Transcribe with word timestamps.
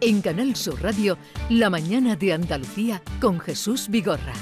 En 0.00 0.20
Canal 0.22 0.54
Sur 0.54 0.80
Radio, 0.80 1.18
La 1.50 1.70
mañana 1.70 2.14
de 2.14 2.32
Andalucía 2.32 3.02
con 3.20 3.40
Jesús 3.40 3.88
Vigorra. 3.88 4.32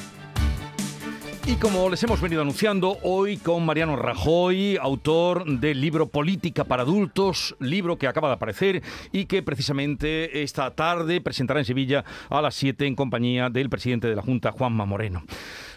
Y 1.47 1.55
como 1.55 1.89
les 1.89 2.03
hemos 2.03 2.21
venido 2.21 2.43
anunciando, 2.43 2.99
hoy 3.03 3.39
con 3.39 3.65
Mariano 3.65 3.97
Rajoy, 3.97 4.77
autor 4.77 5.47
del 5.47 5.81
libro 5.81 6.09
Política 6.09 6.65
para 6.65 6.83
Adultos, 6.83 7.57
libro 7.59 7.97
que 7.97 8.07
acaba 8.07 8.29
de 8.29 8.35
aparecer 8.35 8.83
y 9.13 9.25
que 9.25 9.43
precisamente 9.43 10.43
esta 10.43 10.75
tarde 10.75 11.23
presentará 11.23 11.61
en 11.61 11.67
Sevilla 11.67 12.05
a 12.29 12.43
las 12.43 12.55
7 12.57 12.87
en 12.87 12.95
compañía 12.95 13.49
del 13.49 13.71
presidente 13.71 14.09
de 14.09 14.17
la 14.17 14.23
Junta, 14.23 14.53
Juanma 14.53 14.85
Moreno. 14.85 15.25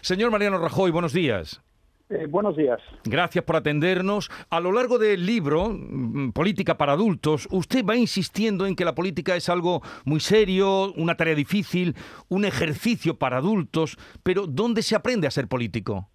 Señor 0.02 0.30
Mariano 0.30 0.58
Rajoy, 0.58 0.90
buenos 0.90 1.14
días. 1.14 1.62
Eh, 2.10 2.26
buenos 2.26 2.56
días. 2.56 2.80
Gracias 3.04 3.44
por 3.44 3.54
atendernos. 3.54 4.30
A 4.50 4.58
lo 4.58 4.72
largo 4.72 4.98
del 4.98 5.24
libro, 5.24 5.70
mm, 5.70 6.32
Política 6.32 6.76
para 6.76 6.94
Adultos, 6.94 7.46
usted 7.52 7.84
va 7.84 7.96
insistiendo 7.96 8.66
en 8.66 8.74
que 8.74 8.84
la 8.84 8.96
política 8.96 9.36
es 9.36 9.48
algo 9.48 9.80
muy 10.04 10.18
serio, 10.18 10.92
una 10.94 11.16
tarea 11.16 11.36
difícil, 11.36 11.94
un 12.28 12.44
ejercicio 12.44 13.16
para 13.16 13.36
adultos, 13.36 13.96
pero 14.24 14.48
¿dónde 14.48 14.82
se 14.82 14.96
aprende 14.96 15.28
a 15.28 15.30
ser 15.30 15.46
político? 15.46 16.10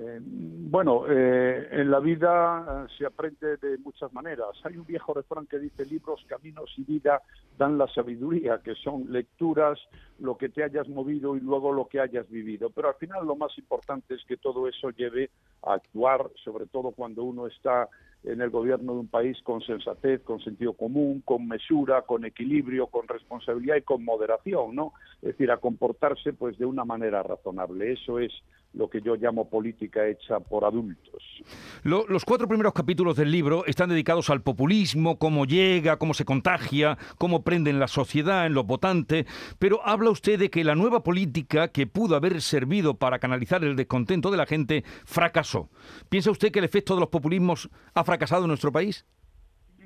Eh, 0.00 0.20
bueno, 0.22 1.06
eh, 1.08 1.68
en 1.72 1.90
la 1.90 1.98
vida 1.98 2.86
eh, 2.86 2.92
se 2.96 3.06
aprende 3.06 3.56
de 3.56 3.78
muchas 3.78 4.12
maneras. 4.12 4.50
Hay 4.62 4.76
un 4.76 4.86
viejo 4.86 5.12
refrán 5.12 5.46
que 5.46 5.58
dice 5.58 5.84
libros, 5.84 6.24
caminos 6.28 6.72
y 6.76 6.84
vida 6.84 7.20
dan 7.56 7.78
la 7.78 7.88
sabiduría, 7.88 8.60
que 8.62 8.76
son 8.76 9.10
lecturas, 9.10 9.76
lo 10.20 10.38
que 10.38 10.50
te 10.50 10.62
hayas 10.62 10.88
movido 10.88 11.36
y 11.36 11.40
luego 11.40 11.72
lo 11.72 11.88
que 11.88 11.98
hayas 11.98 12.28
vivido. 12.30 12.70
Pero 12.70 12.88
al 12.88 12.94
final 12.94 13.26
lo 13.26 13.34
más 13.34 13.56
importante 13.58 14.14
es 14.14 14.24
que 14.24 14.36
todo 14.36 14.68
eso 14.68 14.90
lleve 14.90 15.30
a 15.64 15.74
actuar, 15.74 16.30
sobre 16.44 16.66
todo 16.66 16.92
cuando 16.92 17.24
uno 17.24 17.48
está 17.48 17.88
en 18.22 18.40
el 18.40 18.50
gobierno 18.50 18.94
de 18.94 19.00
un 19.00 19.08
país 19.08 19.40
con 19.42 19.60
sensatez, 19.62 20.22
con 20.22 20.40
sentido 20.40 20.74
común, 20.74 21.22
con 21.24 21.46
mesura, 21.48 22.02
con 22.02 22.24
equilibrio, 22.24 22.86
con 22.88 23.06
responsabilidad 23.08 23.76
y 23.76 23.82
con 23.82 24.04
moderación, 24.04 24.74
¿no? 24.74 24.92
Es 25.22 25.30
decir, 25.30 25.50
a 25.50 25.58
comportarse 25.58 26.32
pues 26.32 26.58
de 26.58 26.66
una 26.66 26.84
manera 26.84 27.22
razonable. 27.22 27.92
Eso 27.92 28.18
es 28.18 28.32
lo 28.78 28.88
que 28.88 29.02
yo 29.02 29.16
llamo 29.16 29.50
política 29.50 30.06
hecha 30.06 30.38
por 30.38 30.64
adultos. 30.64 31.42
los 31.82 32.24
cuatro 32.24 32.46
primeros 32.46 32.72
capítulos 32.72 33.16
del 33.16 33.30
libro 33.30 33.66
están 33.66 33.90
dedicados 33.90 34.30
al 34.30 34.40
populismo, 34.40 35.18
cómo 35.18 35.44
llega, 35.44 35.98
cómo 35.98 36.14
se 36.14 36.24
contagia, 36.24 36.96
cómo 37.18 37.42
prende 37.42 37.70
en 37.70 37.80
la 37.80 37.88
sociedad, 37.88 38.46
en 38.46 38.54
los 38.54 38.64
votantes, 38.64 39.26
pero 39.58 39.84
habla 39.84 40.10
usted 40.10 40.38
de 40.38 40.48
que 40.48 40.62
la 40.62 40.76
nueva 40.76 41.02
política 41.02 41.68
que 41.68 41.88
pudo 41.88 42.14
haber 42.14 42.40
servido 42.40 42.94
para 42.94 43.18
canalizar 43.18 43.64
el 43.64 43.74
descontento 43.74 44.30
de 44.30 44.36
la 44.36 44.46
gente 44.46 44.84
fracasó. 45.04 45.68
¿Piensa 46.08 46.30
usted 46.30 46.52
que 46.52 46.60
el 46.60 46.64
efecto 46.64 46.94
de 46.94 47.00
los 47.00 47.08
populismos 47.08 47.68
ha 47.94 48.04
fracasado 48.04 48.44
en 48.44 48.48
nuestro 48.48 48.70
país? 48.70 49.04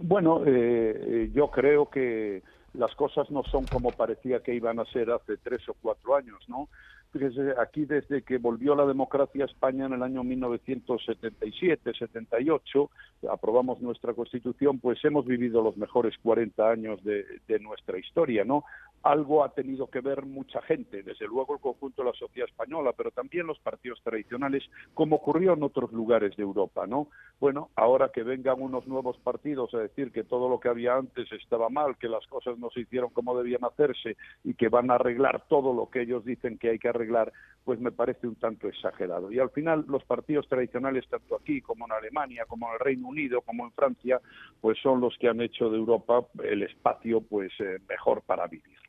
Bueno, 0.00 0.42
eh, 0.44 0.50
eh, 0.50 1.30
yo 1.32 1.50
creo 1.50 1.88
que 1.88 2.42
las 2.74 2.94
cosas 2.94 3.30
no 3.30 3.42
son 3.44 3.66
como 3.66 3.92
parecía 3.92 4.42
que 4.42 4.54
iban 4.54 4.80
a 4.80 4.86
ser 4.86 5.10
hace 5.10 5.36
tres 5.36 5.68
o 5.68 5.74
cuatro 5.74 6.16
años, 6.16 6.42
¿no? 6.48 6.70
Fíjese, 7.12 7.52
aquí 7.60 7.84
desde 7.84 8.22
que 8.22 8.38
volvió 8.38 8.74
la 8.74 8.86
democracia 8.86 9.44
a 9.44 9.46
España 9.46 9.84
en 9.84 9.92
el 9.92 10.02
año 10.02 10.24
1977-78, 10.24 12.88
aprobamos 13.30 13.82
nuestra 13.82 14.14
Constitución, 14.14 14.78
pues 14.78 15.04
hemos 15.04 15.26
vivido 15.26 15.60
los 15.60 15.76
mejores 15.76 16.14
40 16.22 16.70
años 16.70 17.04
de, 17.04 17.26
de, 17.46 17.60
nuestra 17.60 17.98
historia, 17.98 18.46
¿no? 18.46 18.64
Algo 19.03 19.45
ha 19.45 19.48
tenido 19.50 19.89
que 19.89 20.00
ver 20.00 20.25
mucha 20.25 20.62
gente, 20.62 21.03
desde 21.03 21.27
luego 21.27 21.55
el 21.55 21.61
conjunto 21.61 22.03
de 22.03 22.11
la 22.11 22.17
sociedad 22.17 22.48
española, 22.48 22.92
pero 22.97 23.11
también 23.11 23.47
los 23.47 23.58
partidos 23.58 24.00
tradicionales, 24.03 24.62
como 24.95 25.17
ocurrió 25.17 25.55
en 25.55 25.62
otros 25.62 25.92
lugares 25.92 26.36
de 26.36 26.42
Europa, 26.42 26.86
¿no? 26.86 27.08
Bueno, 27.41 27.70
ahora 27.75 28.11
que 28.11 28.23
vengan 28.23 28.61
unos 28.62 28.86
nuevos 28.86 29.19
partidos 29.19 29.75
a 29.75 29.78
decir 29.78 30.12
que 30.12 30.25
todo 30.25 30.48
lo 30.48 30.61
que 30.61 30.69
había 30.69 30.95
antes 30.95 31.30
estaba 31.33 31.69
mal, 31.69 31.97
que 31.98 32.08
las 32.08 32.27
cosas 32.28 32.58
no 32.58 32.70
se 32.70 32.80
hicieron 32.80 33.11
como 33.11 33.36
debían 33.36 33.64
hacerse 33.64 34.17
y 34.45 34.55
que 34.55 34.68
van 34.68 34.91
a 34.91 34.95
arreglar 34.95 35.45
todo 35.48 35.74
lo 35.74 35.91
que 35.91 36.02
ellos 36.02 36.24
dicen 36.24 36.58
que 36.58 36.70
hay 36.70 36.79
que 36.79 36.89
arreglar, 36.89 37.33
pues 37.64 37.80
me 37.80 37.92
parece 37.92 38.27
un 38.27 38.36
tanto 38.36 38.68
exagerado. 38.68 39.33
Y 39.33 39.39
al 39.39 39.51
final 39.51 39.85
los 39.89 40.05
partidos 40.05 40.48
tradicionales, 40.48 41.07
tanto 41.08 41.36
aquí 41.36 41.61
como 41.61 41.86
en 41.86 41.92
Alemania, 41.92 42.45
como 42.46 42.68
en 42.68 42.74
el 42.74 42.80
Reino 42.80 43.08
Unido, 43.08 43.41
como 43.42 43.64
en 43.64 43.73
Francia, 43.73 44.20
pues 44.61 44.79
son 44.80 45.01
los 45.01 45.17
que 45.18 45.29
han 45.29 45.41
hecho 45.41 45.70
de 45.70 45.79
Europa 45.79 46.27
el 46.45 46.62
espacio 46.62 47.20
pues 47.20 47.52
eh, 47.61 47.79
mejor 47.89 48.23
para 48.23 48.46
vivir. 48.46 48.83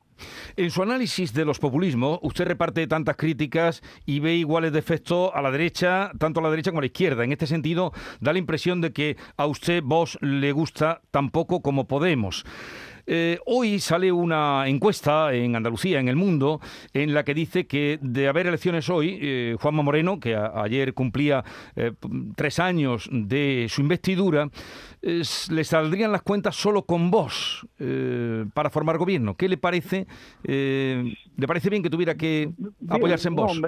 En 0.55 0.71
su 0.71 0.81
análisis 0.81 1.33
de 1.33 1.45
los 1.45 1.59
populismos, 1.59 2.19
usted 2.21 2.45
reparte 2.45 2.87
tantas 2.87 3.15
críticas 3.15 3.81
y 4.05 4.19
ve 4.19 4.35
iguales 4.35 4.71
defectos 4.71 5.31
a 5.33 5.41
la 5.41 5.51
derecha, 5.51 6.11
tanto 6.19 6.39
a 6.39 6.43
la 6.43 6.49
derecha 6.49 6.71
como 6.71 6.79
a 6.79 6.83
la 6.83 6.87
izquierda. 6.87 7.23
En 7.23 7.31
este 7.31 7.47
sentido, 7.47 7.93
da 8.19 8.33
la 8.33 8.39
impresión 8.39 8.81
de 8.81 8.93
que 8.93 9.17
a 9.37 9.45
usted, 9.45 9.81
vos, 9.83 10.17
le 10.21 10.51
gusta 10.51 11.01
tan 11.11 11.29
poco 11.29 11.61
como 11.61 11.87
Podemos. 11.87 12.45
Eh, 13.05 13.39
hoy 13.45 13.79
sale 13.79 14.11
una 14.11 14.67
encuesta 14.67 15.33
en 15.33 15.55
Andalucía, 15.55 15.99
en 15.99 16.07
el 16.07 16.15
mundo, 16.15 16.61
en 16.93 17.13
la 17.13 17.23
que 17.23 17.33
dice 17.33 17.67
que 17.67 17.99
de 18.01 18.27
haber 18.27 18.47
elecciones 18.47 18.89
hoy, 18.89 19.19
eh, 19.21 19.55
Juanma 19.59 19.83
Moreno, 19.83 20.19
que 20.19 20.35
ayer 20.35 20.93
cumplía 20.93 21.43
eh, 21.75 21.93
tres 22.35 22.59
años 22.59 23.09
de 23.11 23.67
su 23.69 23.81
investidura, 23.81 24.49
le 25.01 25.63
saldrían 25.65 26.13
las 26.13 26.21
cuentas 26.21 26.55
solo 26.55 26.85
con 26.85 27.11
vos 27.11 27.67
para 28.53 28.69
formar 28.69 28.97
gobierno. 28.97 29.35
¿Qué 29.35 29.49
le 29.49 29.57
parece? 29.57 30.07
¿Le 30.43 31.47
parece 31.47 31.69
bien 31.69 31.83
que 31.83 31.89
tuviera 31.89 32.15
que 32.15 32.53
apoyarse 32.87 33.27
en 33.27 33.35
vos? 33.35 33.59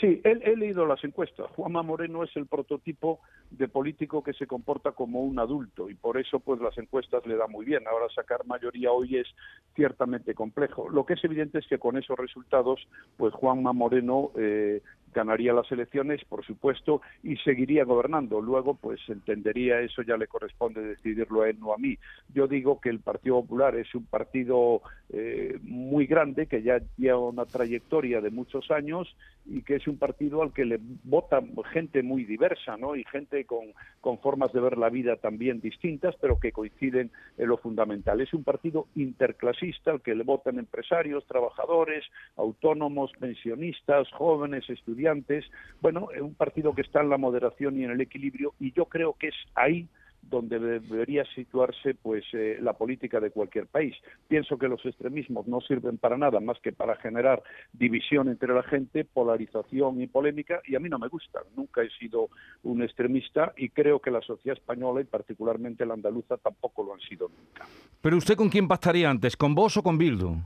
Sí, 0.00 0.22
he, 0.24 0.56
leído 0.56 0.86
las 0.86 1.04
encuestas. 1.04 1.50
Juanma 1.50 1.82
Moreno 1.82 2.24
es 2.24 2.34
el 2.36 2.46
prototipo 2.46 3.20
de 3.50 3.68
político 3.68 4.22
que 4.22 4.32
se 4.32 4.46
comporta 4.46 4.92
como 4.92 5.20
un 5.20 5.38
adulto 5.38 5.90
y 5.90 5.94
por 5.94 6.18
eso 6.18 6.40
pues 6.40 6.58
las 6.60 6.76
encuestas 6.78 7.26
le 7.26 7.36
dan 7.36 7.50
muy 7.50 7.66
bien. 7.66 7.86
Ahora 7.86 8.06
sacar 8.14 8.46
mayoría 8.46 8.92
hoy 8.92 9.18
es 9.18 9.28
ciertamente 9.74 10.34
complejo. 10.34 10.88
Lo 10.88 11.04
que 11.04 11.14
es 11.14 11.24
evidente 11.24 11.58
es 11.58 11.66
que 11.66 11.78
con 11.78 11.98
esos 11.98 12.18
resultados 12.18 12.80
pues 13.18 13.34
Juanma 13.34 13.74
Moreno 13.74 14.30
eh, 14.38 14.80
ganaría 15.14 15.54
las 15.54 15.70
elecciones, 15.72 16.22
por 16.24 16.44
supuesto, 16.44 17.00
y 17.22 17.36
seguiría 17.36 17.84
gobernando. 17.84 18.42
Luego, 18.42 18.74
pues 18.74 19.00
entendería 19.08 19.80
eso, 19.80 20.02
ya 20.02 20.16
le 20.16 20.26
corresponde 20.26 20.82
decidirlo 20.82 21.42
a 21.42 21.48
él, 21.48 21.58
no 21.60 21.72
a 21.72 21.78
mí. 21.78 21.96
Yo 22.34 22.46
digo 22.46 22.80
que 22.80 22.90
el 22.90 23.00
Partido 23.00 23.40
Popular 23.40 23.76
es 23.76 23.94
un 23.94 24.04
partido 24.04 24.82
eh, 25.10 25.58
muy 25.62 26.06
grande, 26.06 26.46
que 26.46 26.62
ya 26.62 26.82
lleva 26.98 27.20
una 27.20 27.46
trayectoria 27.46 28.20
de 28.20 28.30
muchos 28.30 28.70
años 28.70 29.16
y 29.46 29.62
que 29.62 29.73
es 29.76 29.86
un 29.86 29.98
partido 29.98 30.42
al 30.42 30.52
que 30.52 30.64
le 30.64 30.78
vota 31.04 31.42
gente 31.72 32.02
muy 32.02 32.24
diversa, 32.24 32.76
¿no? 32.76 32.96
Y 32.96 33.04
gente 33.04 33.44
con, 33.44 33.72
con 34.00 34.18
formas 34.18 34.52
de 34.52 34.60
ver 34.60 34.78
la 34.78 34.90
vida 34.90 35.16
también 35.16 35.60
distintas, 35.60 36.14
pero 36.20 36.38
que 36.38 36.52
coinciden 36.52 37.10
en 37.38 37.48
lo 37.48 37.56
fundamental. 37.58 38.20
Es 38.20 38.34
un 38.34 38.44
partido 38.44 38.86
interclasista 38.94 39.90
al 39.90 40.02
que 40.02 40.14
le 40.14 40.24
votan 40.24 40.58
empresarios, 40.58 41.26
trabajadores, 41.26 42.04
autónomos, 42.36 43.12
pensionistas, 43.18 44.10
jóvenes, 44.12 44.68
estudiantes, 44.68 45.44
bueno, 45.80 46.08
es 46.14 46.20
un 46.20 46.34
partido 46.34 46.74
que 46.74 46.82
está 46.82 47.00
en 47.00 47.10
la 47.10 47.18
moderación 47.18 47.78
y 47.78 47.84
en 47.84 47.90
el 47.90 48.00
equilibrio 48.00 48.54
y 48.58 48.72
yo 48.72 48.86
creo 48.86 49.14
que 49.14 49.28
es 49.28 49.34
ahí 49.54 49.88
donde 50.30 50.58
debería 50.58 51.24
situarse 51.34 51.94
pues 51.94 52.24
eh, 52.32 52.58
la 52.60 52.72
política 52.72 53.20
de 53.20 53.30
cualquier 53.30 53.66
país. 53.66 53.94
Pienso 54.28 54.58
que 54.58 54.68
los 54.68 54.84
extremismos 54.84 55.46
no 55.46 55.60
sirven 55.60 55.98
para 55.98 56.16
nada 56.16 56.40
más 56.40 56.58
que 56.60 56.72
para 56.72 56.96
generar 56.96 57.42
división 57.72 58.28
entre 58.28 58.54
la 58.54 58.62
gente, 58.62 59.04
polarización 59.04 60.00
y 60.00 60.06
polémica 60.06 60.60
y 60.66 60.76
a 60.76 60.80
mí 60.80 60.88
no 60.88 60.98
me 60.98 61.08
gusta. 61.08 61.40
Nunca 61.56 61.82
he 61.82 61.90
sido 61.90 62.28
un 62.62 62.82
extremista 62.82 63.52
y 63.56 63.68
creo 63.70 64.00
que 64.00 64.10
la 64.10 64.22
sociedad 64.22 64.58
española 64.58 65.00
y 65.00 65.04
particularmente 65.04 65.86
la 65.86 65.94
andaluza 65.94 66.36
tampoco 66.36 66.84
lo 66.84 66.94
han 66.94 67.00
sido 67.00 67.28
nunca. 67.28 67.66
Pero 68.00 68.16
usted 68.16 68.36
con 68.36 68.48
quién 68.48 68.68
pactaría 68.68 69.10
antes, 69.10 69.36
con 69.36 69.54
vos 69.54 69.76
o 69.76 69.82
con 69.82 69.98
Bildu? 69.98 70.36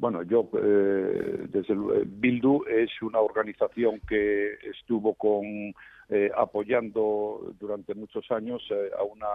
bueno, 0.00 0.22
yo, 0.22 0.48
eh, 0.54 1.46
desde 1.50 1.74
el, 1.74 2.06
Bildu 2.06 2.64
es 2.64 2.90
una 3.02 3.20
organización 3.20 4.00
que 4.08 4.54
estuvo 4.70 5.14
con 5.14 5.74
eh, 6.12 6.28
apoyando 6.36 7.54
durante 7.60 7.94
muchos 7.94 8.28
años 8.32 8.60
eh, 8.70 8.90
a 8.98 9.04
una 9.04 9.26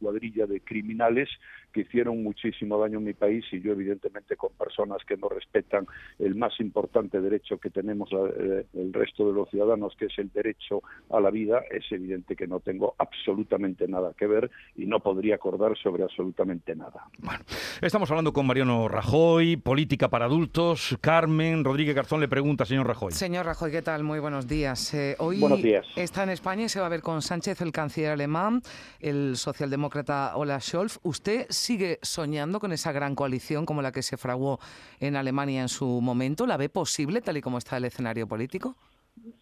cuadrilla 0.00 0.46
de 0.46 0.60
criminales 0.60 1.28
que 1.72 1.80
hicieron 1.80 2.22
muchísimo 2.22 2.78
daño 2.78 2.98
en 2.98 3.04
mi 3.04 3.12
país 3.12 3.44
y 3.52 3.60
yo 3.60 3.72
evidentemente 3.72 4.36
con 4.36 4.52
personas 4.52 4.98
que 5.06 5.16
no 5.16 5.28
respetan 5.28 5.86
el 6.18 6.34
más 6.34 6.58
importante 6.60 7.20
derecho 7.20 7.58
que 7.58 7.70
tenemos 7.70 8.08
eh, 8.12 8.66
el 8.72 8.92
resto 8.92 9.26
de 9.26 9.34
los 9.34 9.50
ciudadanos, 9.50 9.94
que 9.98 10.06
es 10.06 10.18
el 10.18 10.30
derecho 10.32 10.82
a 11.10 11.20
la 11.20 11.30
vida, 11.30 11.62
es 11.70 11.84
evidente 11.90 12.36
que 12.36 12.46
no 12.46 12.60
tengo 12.60 12.94
absolutamente 12.98 13.86
nada 13.88 14.14
que 14.16 14.26
ver 14.26 14.50
y 14.76 14.86
no 14.86 15.00
podría 15.00 15.34
acordar 15.34 15.76
sobre 15.76 16.04
absolutamente 16.04 16.74
nada. 16.76 17.04
Bueno, 17.18 17.44
estamos 17.82 18.10
hablando 18.10 18.32
con 18.32 18.46
Mariano 18.46 18.88
Rajoy, 18.88 19.56
política 19.56 20.08
para 20.08 20.26
adultos. 20.26 20.96
Carmen 21.00 21.64
Rodríguez 21.64 21.94
Garzón 21.94 22.20
le 22.20 22.28
pregunta, 22.28 22.64
señor 22.64 22.86
Rajoy. 22.86 23.12
Señor 23.12 23.44
Rajoy, 23.44 23.72
¿qué 23.72 23.82
tal? 23.82 24.04
Muy 24.04 24.20
buenos 24.20 24.46
días. 24.46 24.94
hoy 25.18 25.47
Está 25.96 26.22
en 26.22 26.30
España 26.30 26.64
y 26.64 26.68
se 26.68 26.80
va 26.80 26.86
a 26.86 26.88
ver 26.88 27.02
con 27.02 27.22
Sánchez, 27.22 27.60
el 27.60 27.72
canciller 27.72 28.12
alemán, 28.12 28.62
el 29.00 29.36
socialdemócrata 29.36 30.36
Olaf 30.36 30.62
Scholz. 30.62 31.00
¿Usted 31.02 31.46
sigue 31.48 31.98
soñando 32.02 32.60
con 32.60 32.72
esa 32.72 32.92
gran 32.92 33.14
coalición 33.14 33.66
como 33.66 33.82
la 33.82 33.92
que 33.92 34.02
se 34.02 34.16
fraguó 34.16 34.58
en 35.00 35.16
Alemania 35.16 35.62
en 35.62 35.68
su 35.68 36.00
momento? 36.00 36.46
¿La 36.46 36.56
ve 36.56 36.68
posible 36.68 37.20
tal 37.20 37.36
y 37.36 37.40
como 37.40 37.58
está 37.58 37.76
el 37.76 37.84
escenario 37.84 38.26
político? 38.26 38.76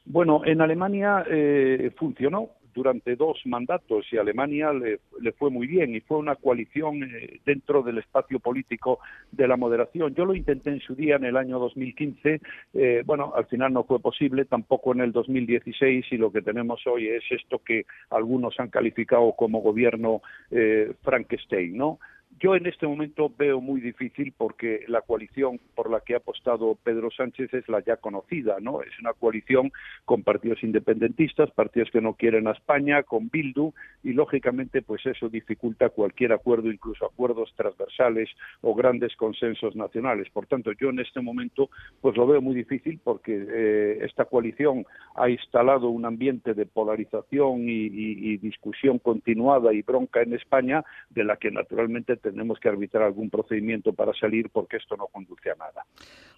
Bueno, 0.04 0.42
en 0.44 0.60
Alemania 0.60 1.24
eh, 1.28 1.90
funcionó 1.96 2.50
durante 2.76 3.16
dos 3.16 3.40
mandatos 3.46 4.06
y 4.12 4.18
Alemania 4.18 4.70
le, 4.72 5.32
fue 5.32 5.50
muy 5.50 5.66
bien 5.66 5.94
y 5.94 6.00
fue 6.00 6.18
una 6.18 6.36
coalición 6.36 7.02
eh, 7.02 7.40
dentro 7.46 7.82
del 7.82 7.98
espacio 7.98 8.38
político 8.38 8.98
de 9.32 9.48
la 9.48 9.56
moderación. 9.56 10.14
Yo 10.14 10.26
lo 10.26 10.34
intenté 10.34 10.70
en 10.70 10.80
su 10.80 10.94
día 10.94 11.16
en 11.16 11.24
el 11.24 11.38
año 11.38 11.58
2015, 11.58 12.40
eh, 12.74 13.02
bueno, 13.06 13.32
al 13.34 13.46
final 13.46 13.72
no 13.72 13.84
fue 13.84 13.98
posible, 13.98 14.44
tampoco 14.44 14.92
en 14.92 15.00
el 15.00 15.12
2016 15.12 16.04
y 16.10 16.16
lo 16.18 16.30
que 16.30 16.42
tenemos 16.42 16.86
hoy 16.86 17.08
es 17.08 17.24
esto 17.30 17.60
que 17.64 17.86
algunos 18.10 18.60
han 18.60 18.68
calificado 18.68 19.32
como 19.32 19.62
gobierno 19.62 20.20
eh, 20.50 20.92
Frankenstein, 21.02 21.78
¿no? 21.78 21.98
Yo 22.38 22.54
en 22.54 22.66
este 22.66 22.86
momento 22.86 23.32
veo 23.38 23.62
muy 23.62 23.80
difícil 23.80 24.34
porque 24.36 24.84
la 24.88 25.00
coalición 25.00 25.58
por 25.74 25.90
la 25.90 26.00
que 26.00 26.12
ha 26.12 26.18
apostado 26.18 26.76
Pedro 26.84 27.10
Sánchez 27.10 27.54
es 27.54 27.66
la 27.66 27.82
ya 27.82 27.96
conocida, 27.96 28.58
¿no? 28.60 28.82
Es 28.82 28.90
una 29.00 29.14
coalición 29.14 29.72
con 30.04 30.22
partidos 30.22 30.62
independentistas, 30.62 31.50
partidos 31.52 31.90
que 31.90 32.02
no 32.02 32.12
quieren 32.12 32.46
a 32.46 32.52
España, 32.52 33.04
con 33.04 33.30
Bildu 33.30 33.72
y 34.02 34.12
lógicamente 34.12 34.82
pues 34.82 35.06
eso 35.06 35.30
dificulta 35.30 35.88
cualquier 35.88 36.34
acuerdo, 36.34 36.70
incluso 36.70 37.06
acuerdos 37.06 37.54
transversales 37.56 38.28
o 38.60 38.74
grandes 38.74 39.16
consensos 39.16 39.74
nacionales. 39.74 40.28
Por 40.28 40.46
tanto, 40.46 40.72
yo 40.72 40.90
en 40.90 40.98
este 40.98 41.22
momento 41.22 41.70
pues 42.02 42.18
lo 42.18 42.26
veo 42.26 42.42
muy 42.42 42.54
difícil 42.54 43.00
porque 43.02 43.46
eh, 43.48 43.98
esta 44.02 44.26
coalición 44.26 44.84
ha 45.14 45.30
instalado 45.30 45.88
un 45.88 46.04
ambiente 46.04 46.52
de 46.52 46.66
polarización 46.66 47.66
y, 47.66 47.86
y 47.86 48.36
discusión 48.36 48.98
continuada 48.98 49.72
y 49.72 49.80
bronca 49.80 50.20
en 50.20 50.34
España 50.34 50.84
de 51.08 51.24
la 51.24 51.38
que 51.38 51.50
naturalmente 51.50 52.18
tenemos 52.30 52.58
que 52.58 52.68
arbitrar 52.68 53.04
algún 53.04 53.30
procedimiento 53.30 53.92
para 53.92 54.12
salir 54.14 54.50
porque 54.50 54.76
esto 54.76 54.96
no 54.96 55.06
conduce 55.06 55.50
a 55.50 55.54
nada. 55.54 55.86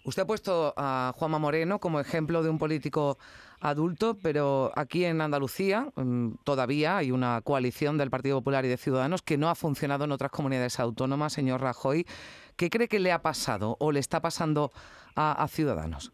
Usted 0.04 0.22
ha 0.22 0.26
puesto 0.26 0.74
a 0.76 1.12
Juanma 1.16 1.38
Moreno 1.38 1.78
como 1.78 2.00
ejemplo 2.00 2.42
de 2.42 2.50
un 2.50 2.58
político 2.58 3.18
adulto, 3.60 4.16
pero 4.22 4.70
aquí 4.76 5.04
en 5.04 5.20
Andalucía 5.20 5.88
mm, 5.96 6.36
todavía 6.44 6.98
hay 6.98 7.10
una 7.10 7.40
coalición 7.42 7.98
del 7.98 8.10
Partido 8.10 8.38
Popular 8.38 8.64
y 8.64 8.68
de 8.68 8.76
Ciudadanos 8.76 9.22
que 9.22 9.38
no 9.38 9.48
ha 9.48 9.54
funcionado 9.54 10.04
en 10.04 10.12
otras 10.12 10.30
comunidades 10.30 10.78
autónomas, 10.78 11.32
señor 11.32 11.60
Rajoy. 11.60 12.06
¿Qué 12.56 12.70
cree 12.70 12.88
que 12.88 13.00
le 13.00 13.12
ha 13.12 13.22
pasado 13.22 13.76
o 13.80 13.92
le 13.92 14.00
está 14.00 14.20
pasando 14.20 14.70
a, 15.14 15.42
a 15.42 15.48
Ciudadanos? 15.48 16.12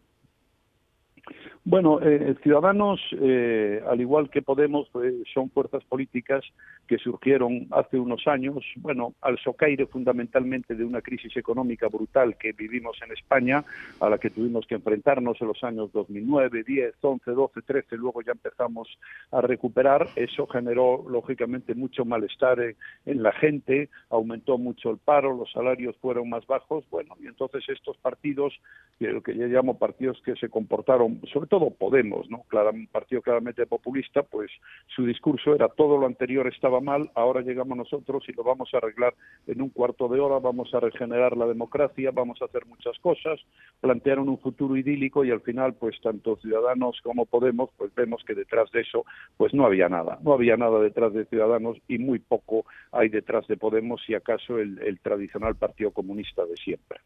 Bueno, 1.66 1.98
eh, 2.02 2.34
Ciudadanos, 2.42 3.00
eh, 3.22 3.82
al 3.88 3.98
igual 3.98 4.28
que 4.28 4.42
Podemos, 4.42 4.86
pues, 4.92 5.14
son 5.32 5.48
fuerzas 5.48 5.82
políticas 5.84 6.44
que 6.86 6.98
surgieron 6.98 7.68
hace 7.70 7.98
unos 7.98 8.26
años, 8.26 8.62
bueno, 8.76 9.14
al 9.22 9.38
socaire 9.38 9.86
fundamentalmente 9.86 10.74
de 10.74 10.84
una 10.84 11.00
crisis 11.00 11.34
económica 11.38 11.88
brutal 11.88 12.36
que 12.36 12.52
vivimos 12.52 12.98
en 13.02 13.12
España, 13.12 13.64
a 13.98 14.10
la 14.10 14.18
que 14.18 14.28
tuvimos 14.28 14.66
que 14.66 14.74
enfrentarnos 14.74 15.40
en 15.40 15.48
los 15.48 15.64
años 15.64 15.90
2009, 15.92 16.64
10, 16.64 16.96
11, 17.00 17.30
12, 17.30 17.62
13, 17.62 17.96
luego 17.96 18.20
ya 18.20 18.32
empezamos 18.32 18.86
a 19.32 19.40
recuperar. 19.40 20.06
Eso 20.16 20.46
generó, 20.46 21.02
lógicamente, 21.08 21.74
mucho 21.74 22.04
malestar 22.04 22.60
en, 22.60 22.76
en 23.06 23.22
la 23.22 23.32
gente, 23.32 23.88
aumentó 24.10 24.58
mucho 24.58 24.90
el 24.90 24.98
paro, 24.98 25.34
los 25.34 25.50
salarios 25.50 25.96
fueron 25.96 26.28
más 26.28 26.46
bajos, 26.46 26.84
bueno, 26.90 27.16
y 27.22 27.26
entonces 27.26 27.64
estos 27.68 27.96
partidos, 27.96 28.52
que 28.98 29.34
yo 29.34 29.46
llamo 29.46 29.78
partidos 29.78 30.20
que 30.22 30.36
se 30.36 30.50
comportaron, 30.50 31.22
sobre 31.32 31.46
todo 31.46 31.53
todo 31.54 31.70
Podemos, 31.70 32.28
¿no? 32.28 32.44
un 32.72 32.88
partido 32.88 33.22
claramente 33.22 33.64
populista, 33.64 34.24
pues 34.24 34.50
su 34.88 35.06
discurso 35.06 35.54
era 35.54 35.68
todo 35.68 35.96
lo 35.98 36.06
anterior 36.06 36.48
estaba 36.48 36.80
mal, 36.80 37.12
ahora 37.14 37.42
llegamos 37.42 37.76
nosotros 37.76 38.24
y 38.28 38.32
lo 38.32 38.42
vamos 38.42 38.70
a 38.74 38.78
arreglar 38.78 39.14
en 39.46 39.62
un 39.62 39.68
cuarto 39.68 40.08
de 40.08 40.18
hora, 40.18 40.40
vamos 40.40 40.74
a 40.74 40.80
regenerar 40.80 41.36
la 41.36 41.46
democracia, 41.46 42.10
vamos 42.12 42.42
a 42.42 42.46
hacer 42.46 42.66
muchas 42.66 42.98
cosas, 42.98 43.38
plantearon 43.80 44.28
un 44.28 44.40
futuro 44.40 44.76
idílico 44.76 45.24
y 45.24 45.30
al 45.30 45.42
final, 45.42 45.74
pues 45.74 45.94
tanto 46.02 46.34
Ciudadanos 46.38 46.98
como 47.04 47.24
Podemos, 47.24 47.70
pues 47.76 47.94
vemos 47.94 48.24
que 48.26 48.34
detrás 48.34 48.68
de 48.72 48.80
eso, 48.80 49.04
pues 49.36 49.54
no 49.54 49.64
había 49.64 49.88
nada, 49.88 50.18
no 50.22 50.32
había 50.32 50.56
nada 50.56 50.80
detrás 50.80 51.12
de 51.12 51.24
Ciudadanos 51.26 51.78
y 51.86 51.98
muy 51.98 52.18
poco 52.18 52.64
hay 52.90 53.10
detrás 53.10 53.46
de 53.46 53.56
Podemos, 53.56 54.02
si 54.04 54.14
acaso 54.14 54.58
el, 54.58 54.80
el 54.82 54.98
tradicional 54.98 55.54
Partido 55.54 55.92
Comunista 55.92 56.44
de 56.46 56.56
siempre. 56.56 56.98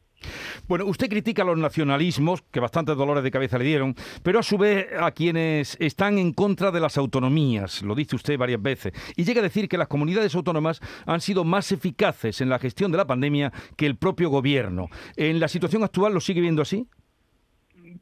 Bueno, 0.67 0.87
usted 0.87 1.09
critica 1.09 1.44
los 1.44 1.59
nacionalismos, 1.59 2.43
que 2.43 2.61
bastantes 2.61 2.97
dolores 2.97 3.23
de 3.23 3.31
cabeza 3.31 3.59
le 3.59 3.65
dieron, 3.65 3.94
pero 4.23 4.38
a 4.38 4.43
su 4.43 4.58
vez 4.58 4.87
a 4.99 5.11
quienes 5.11 5.76
están 5.81 6.19
en 6.19 6.32
contra 6.32 6.70
de 6.70 6.81
las 6.81 6.96
autonomías, 6.96 7.82
lo 7.82 7.94
dice 7.94 8.17
usted 8.17 8.38
varias 8.38 8.62
veces, 8.62 8.93
y 9.17 9.25
llega 9.25 9.40
a 9.40 9.43
decir 9.43 9.69
que 9.69 9.79
las 9.79 9.88
comunidades 9.88 10.35
autónomas 10.35 10.81
han 11.06 11.20
sido 11.20 11.44
más 11.44 11.73
eficaces 11.73 12.40
en 12.40 12.49
la 12.49 12.58
gestión 12.58 12.90
de 12.93 12.99
la 12.99 13.06
pandemia 13.06 13.52
que 13.76 13.87
el 13.87 13.96
propio 13.96 14.31
gobierno. 14.31 14.88
¿En 15.17 15.40
la 15.40 15.49
situación 15.49 15.82
actual 15.82 16.14
lo 16.14 16.20
sigue 16.20 16.40
viendo 16.40 16.62
así? 16.62 16.87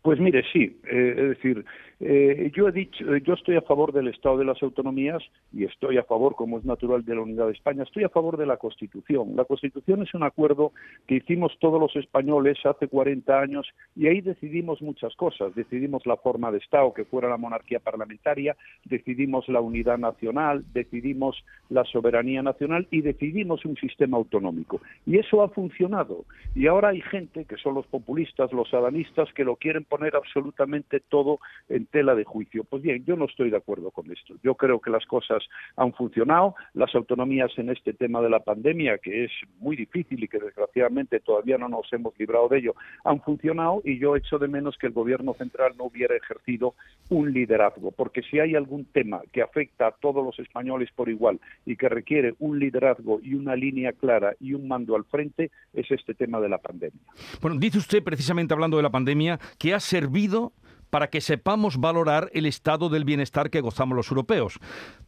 Pues 0.02 0.20
mire, 0.20 0.44
sí, 0.52 0.78
eh, 0.90 1.14
es 1.16 1.28
decir, 1.30 1.64
eh, 1.98 2.52
yo 2.54 2.69
he 2.69 2.72
dicho, 2.72 3.14
eh, 3.14 3.22
yo 3.25 3.34
estoy 3.34 3.56
a 3.56 3.62
favor 3.62 3.90
del 3.93 4.08
Estado 4.08 4.37
de 4.37 4.44
las 4.44 4.62
autonomías 4.62 5.22
y 5.52 5.64
estoy 5.64 5.96
a 5.96 6.02
favor, 6.02 6.34
como 6.34 6.58
es 6.58 6.64
natural, 6.64 7.04
de 7.04 7.14
la 7.14 7.22
unidad 7.22 7.46
de 7.46 7.52
España. 7.52 7.84
Estoy 7.84 8.04
a 8.04 8.10
favor 8.10 8.37
de 8.37 8.44
la 8.44 8.58
Constitución. 8.58 9.34
La 9.34 9.46
Constitución 9.46 10.02
es 10.02 10.12
un 10.12 10.22
acuerdo 10.22 10.72
que 11.06 11.16
hicimos 11.16 11.56
todos 11.58 11.81
los 11.81 11.96
españoles 11.96 12.58
hace 12.64 12.88
40 12.88 13.40
años 13.40 13.66
y 13.94 14.08
ahí 14.08 14.20
decidimos 14.20 14.82
muchas 14.82 15.16
cosas. 15.16 15.54
Decidimos 15.54 16.04
la 16.04 16.19
forma 16.19 16.52
de 16.52 16.58
Estado, 16.58 16.93
que 16.93 17.06
fuera 17.06 17.31
la 17.31 17.38
monarquía 17.38 17.81
parlamentaria, 17.81 18.56
decidimos 18.84 19.49
la 19.49 19.62
unidad 19.62 19.96
nacional, 19.96 20.64
decidimos 20.75 21.42
la 21.70 21.84
soberanía 21.84 22.42
nacional 22.42 22.87
y 22.90 23.00
decidimos 23.00 23.64
un 23.64 23.76
sistema 23.76 24.19
autonómico. 24.19 24.82
Y 25.06 25.16
eso 25.16 25.42
ha 25.42 25.49
funcionado. 25.49 26.26
Y 26.54 26.66
ahora 26.66 26.90
hay 26.90 27.00
gente, 27.00 27.46
que 27.46 27.56
son 27.56 27.75
los 27.75 27.87
populistas, 27.87 28.52
los 28.52 28.72
adanistas, 28.75 29.32
que 29.32 29.44
lo 29.44 29.56
quieren 29.56 29.84
poner 29.84 30.14
absolutamente 30.14 31.00
todo 31.00 31.38
en 31.70 31.85
tela 31.86 32.14
de 32.14 32.24
juicio. 32.24 32.64
Pues 32.64 32.82
bien, 32.82 33.04
yo 33.04 33.16
no 33.16 33.24
estoy 33.24 33.50
de 33.50 33.56
acuerdo 33.56 33.90
con 33.90 34.10
esto. 34.10 34.34
Yo 34.42 34.54
creo 34.54 34.80
que 34.80 34.90
las 34.90 35.06
cosas 35.06 35.42
han 35.76 35.92
funcionado, 35.92 36.54
las 36.74 36.94
autonomías 36.94 37.50
en 37.56 37.70
este 37.70 37.92
tema 37.92 38.20
de 38.20 38.30
la 38.30 38.40
pandemia, 38.40 38.98
que 38.98 39.24
es 39.24 39.30
muy 39.58 39.76
difícil 39.76 40.22
y 40.22 40.28
que 40.28 40.38
desgraciadamente 40.38 41.20
todavía 41.20 41.58
no 41.58 41.68
nos 41.68 41.92
hemos 41.92 42.18
librado 42.18 42.48
de 42.48 42.58
ello, 42.58 42.74
han 43.04 43.20
funcionado 43.20 43.80
y 43.84 43.98
yo 43.98 44.16
echo 44.16 44.38
de 44.38 44.48
menos 44.48 44.76
que 44.78 44.86
el 44.86 44.92
gobierno 44.92 45.34
central 45.34 45.74
no 45.76 45.84
hubiera 45.84 46.16
ejercido 46.16 46.74
un 47.08 47.32
liderazgo, 47.32 47.92
porque 47.92 48.22
si 48.22 48.38
hay 48.38 48.54
algún 48.54 48.84
tema 48.86 49.20
que 49.32 49.42
afecta 49.42 49.88
a 49.88 49.92
todos 49.92 50.24
los 50.24 50.38
españoles 50.38 50.90
por 50.94 51.08
igual 51.08 51.40
y 51.64 51.76
que 51.76 51.88
requiere 51.88 52.34
un 52.38 52.58
liderazgo 52.58 53.20
y 53.22 53.34
una 53.34 53.54
línea 53.56 53.92
clara 53.92 54.34
y 54.40 54.54
un 54.54 54.68
mando 54.68 54.96
al 54.96 55.04
frente, 55.04 55.50
es 55.72 55.90
este 55.90 56.14
tema 56.14 56.40
de 56.40 56.48
la 56.48 56.58
pandemia. 56.58 57.00
Bueno, 57.40 57.58
dice 57.58 57.78
usted 57.78 58.02
precisamente 58.02 58.54
hablando 58.54 58.76
de 58.76 58.82
la 58.82 58.90
pandemia 58.90 59.38
que 59.58 59.74
ha 59.74 59.80
servido 59.80 60.52
para 60.96 61.10
que 61.10 61.20
sepamos 61.20 61.78
valorar 61.78 62.31
el 62.32 62.46
estado 62.46 62.88
del 62.88 63.04
bienestar 63.04 63.50
que 63.50 63.60
gozamos 63.60 63.94
los 63.94 64.10
europeos. 64.10 64.58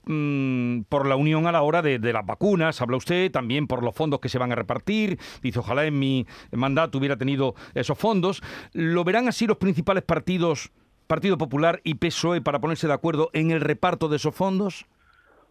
Mm, 0.04 0.82
por 0.82 1.06
la 1.06 1.16
unión 1.16 1.46
a 1.46 1.52
la 1.52 1.62
hora 1.62 1.80
de, 1.80 1.98
las 1.98 2.26
vacunas, 2.26 2.82
habla 2.82 2.98
usted, 2.98 3.30
también 3.30 3.66
por 3.66 3.82
los 3.82 3.94
fondos 3.94 4.20
que 4.20 4.28
se 4.28 4.36
van 4.36 4.52
a 4.52 4.54
repartir. 4.54 5.18
Dice, 5.40 5.60
ojalá 5.60 5.86
en 5.86 5.98
mi 5.98 6.26
mandato 6.52 6.98
hubiera 6.98 7.16
tenido 7.16 7.54
esos 7.72 7.96
fondos. 7.96 8.42
¿Lo 8.74 9.02
verán 9.02 9.28
así 9.28 9.46
los 9.46 9.56
principales 9.56 10.04
partidos, 10.04 10.72
Partido 11.06 11.38
Popular 11.38 11.80
y 11.84 11.94
PSOE, 11.94 12.42
para 12.42 12.60
ponerse 12.60 12.86
de 12.86 12.92
acuerdo 12.92 13.30
en 13.32 13.50
el 13.50 13.62
reparto 13.62 14.10
de 14.10 14.16
esos 14.16 14.34
fondos? 14.34 14.84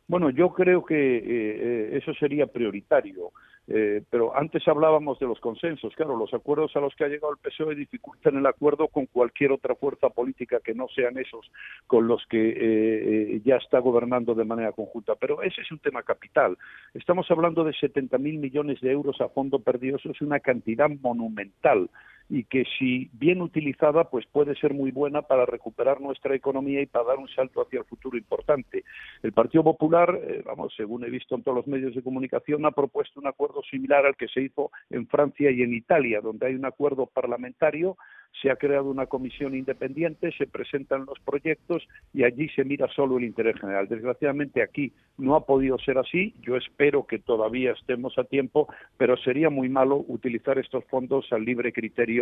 Bueno, 0.08 0.30
yo 0.30 0.50
creo 0.54 0.86
que 0.86 1.18
eh, 1.18 1.24
eh, 1.26 1.98
eso 1.98 2.14
sería 2.14 2.46
prioritario. 2.46 3.32
Eh, 3.70 4.02
pero 4.10 4.36
antes 4.36 4.66
hablábamos 4.68 5.20
de 5.20 5.26
los 5.26 5.40
consensos. 5.40 5.94
Claro, 5.96 6.16
los 6.16 6.34
acuerdos 6.34 6.76
a 6.76 6.80
los 6.80 6.96
que 6.96 7.04
ha 7.04 7.10
llegado 7.10 7.34
el 7.34 7.40
PSOE 7.40 7.76
dificultan 7.76 8.38
el 8.38 8.46
acuerdo 8.46 8.88
con 8.88 9.08
cualquier 9.08 9.52
otra 9.52 9.76
fuerza 9.76 10.10
política 10.10 10.60
que 10.64 10.74
no 10.74 10.88
sean 10.88 11.18
esos 11.18 11.52
con 11.86 12.08
los 12.08 12.26
que 12.28 12.54
eh, 12.56 13.42
ya 13.44 13.58
está 13.58 13.80
gobernando 13.80 14.34
de 14.36 14.46
manera 14.46 14.72
conjunta. 14.72 15.16
Pero 15.16 15.42
ese 15.42 15.62
es 15.62 15.72
un 15.72 15.80
tema 15.80 16.04
capital. 16.04 16.58
Estamos 16.94 17.30
hablando 17.30 17.64
de 17.64 17.74
70.000 17.74 18.20
millones 18.40 18.80
de 18.80 18.92
euros 18.92 19.20
a 19.20 19.30
fondo 19.30 19.60
perdido. 19.60 19.98
Eso 19.98 20.12
es 20.12 20.22
una 20.22 20.40
cantidad 20.40 20.90
monumental 20.90 21.90
y 22.30 22.44
que 22.44 22.66
si 22.78 23.10
bien 23.14 23.42
utilizada 23.42 24.06
pues 24.10 24.26
puede 24.26 24.56
ser 24.56 24.74
muy 24.74 24.92
buena 24.92 25.22
para 25.22 25.46
recuperar 25.46 26.02
nuestra 26.02 26.36
economía 26.36 26.82
y 26.82 26.86
para 26.86 27.06
dar 27.06 27.18
un 27.18 27.30
salto 27.30 27.62
hacia 27.62 27.80
el 27.80 27.86
futuro 27.86 28.18
importante. 28.18 28.84
El 29.24 29.32
Partido 29.32 29.64
Popular, 29.64 30.20
eh, 30.22 30.44
vamos, 30.46 30.74
según 30.76 31.04
he 31.06 31.10
visto 31.10 31.36
en 31.36 31.44
todos 31.44 31.58
los 31.58 31.68
medios 31.68 31.96
de 31.96 32.04
comunicación, 32.04 32.66
ha 32.66 32.72
propuesto 32.72 33.20
un 33.20 33.28
acuerdo 33.28 33.62
similar 33.70 34.06
al 34.06 34.16
que 34.16 34.28
se 34.28 34.42
hizo 34.42 34.72
en 34.90 35.08
Francia 35.08 35.52
y 35.52 35.62
en 35.62 35.74
Italia, 35.74 36.22
donde 36.22 36.48
hay 36.48 36.56
un 36.56 36.66
acuerdo 36.66 37.06
parlamentario 37.06 37.98
se 38.42 38.52
ha 38.52 38.56
creado 38.56 38.90
una 38.90 39.08
comisión 39.08 39.56
independiente, 39.56 40.32
se 40.38 40.48
presentan 40.48 41.06
los 41.06 41.20
proyectos 41.20 41.88
y 42.14 42.24
allí 42.24 42.50
se 42.50 42.64
mira 42.64 42.88
solo 42.96 43.18
el 43.18 43.24
interés 43.24 43.60
general. 43.60 43.88
Desgraciadamente 43.88 44.62
aquí 44.62 44.94
no 45.18 45.36
ha 45.36 45.46
podido 45.46 45.78
ser 45.80 45.98
así, 45.98 46.36
yo 46.42 46.56
espero 46.56 47.08
que 47.08 47.20
todavía 47.20 47.72
estemos 47.72 48.18
a 48.18 48.24
tiempo, 48.26 48.68
pero 48.98 49.18
sería 49.18 49.50
muy 49.50 49.70
malo 49.70 50.04
utilizar 50.08 50.60
estos 50.60 50.84
fondos 50.86 51.26
al 51.32 51.46
libre 51.46 51.74
criterio 51.74 52.17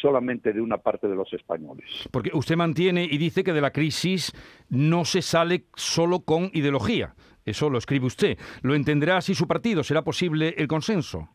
solamente 0.00 0.52
de 0.52 0.60
una 0.60 0.78
parte 0.78 1.08
de 1.08 1.14
los 1.14 1.32
españoles. 1.32 2.08
Porque 2.10 2.30
usted 2.34 2.56
mantiene 2.56 3.04
y 3.04 3.18
dice 3.18 3.44
que 3.44 3.52
de 3.52 3.60
la 3.60 3.70
crisis 3.70 4.32
no 4.68 5.04
se 5.04 5.22
sale 5.22 5.64
solo 5.74 6.20
con 6.20 6.50
ideología. 6.52 7.14
Eso 7.44 7.70
lo 7.70 7.78
escribe 7.78 8.06
usted. 8.06 8.38
¿Lo 8.62 8.74
entenderá 8.74 9.18
así 9.18 9.34
su 9.34 9.46
partido? 9.46 9.82
¿Será 9.82 10.02
posible 10.02 10.54
el 10.58 10.66
consenso? 10.66 11.28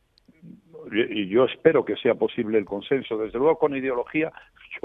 y 0.93 1.29
yo 1.29 1.45
espero 1.45 1.85
que 1.85 1.95
sea 1.95 2.15
posible 2.15 2.57
el 2.57 2.65
consenso. 2.65 3.17
Desde 3.17 3.39
luego, 3.39 3.57
con 3.57 3.75
ideología, 3.75 4.31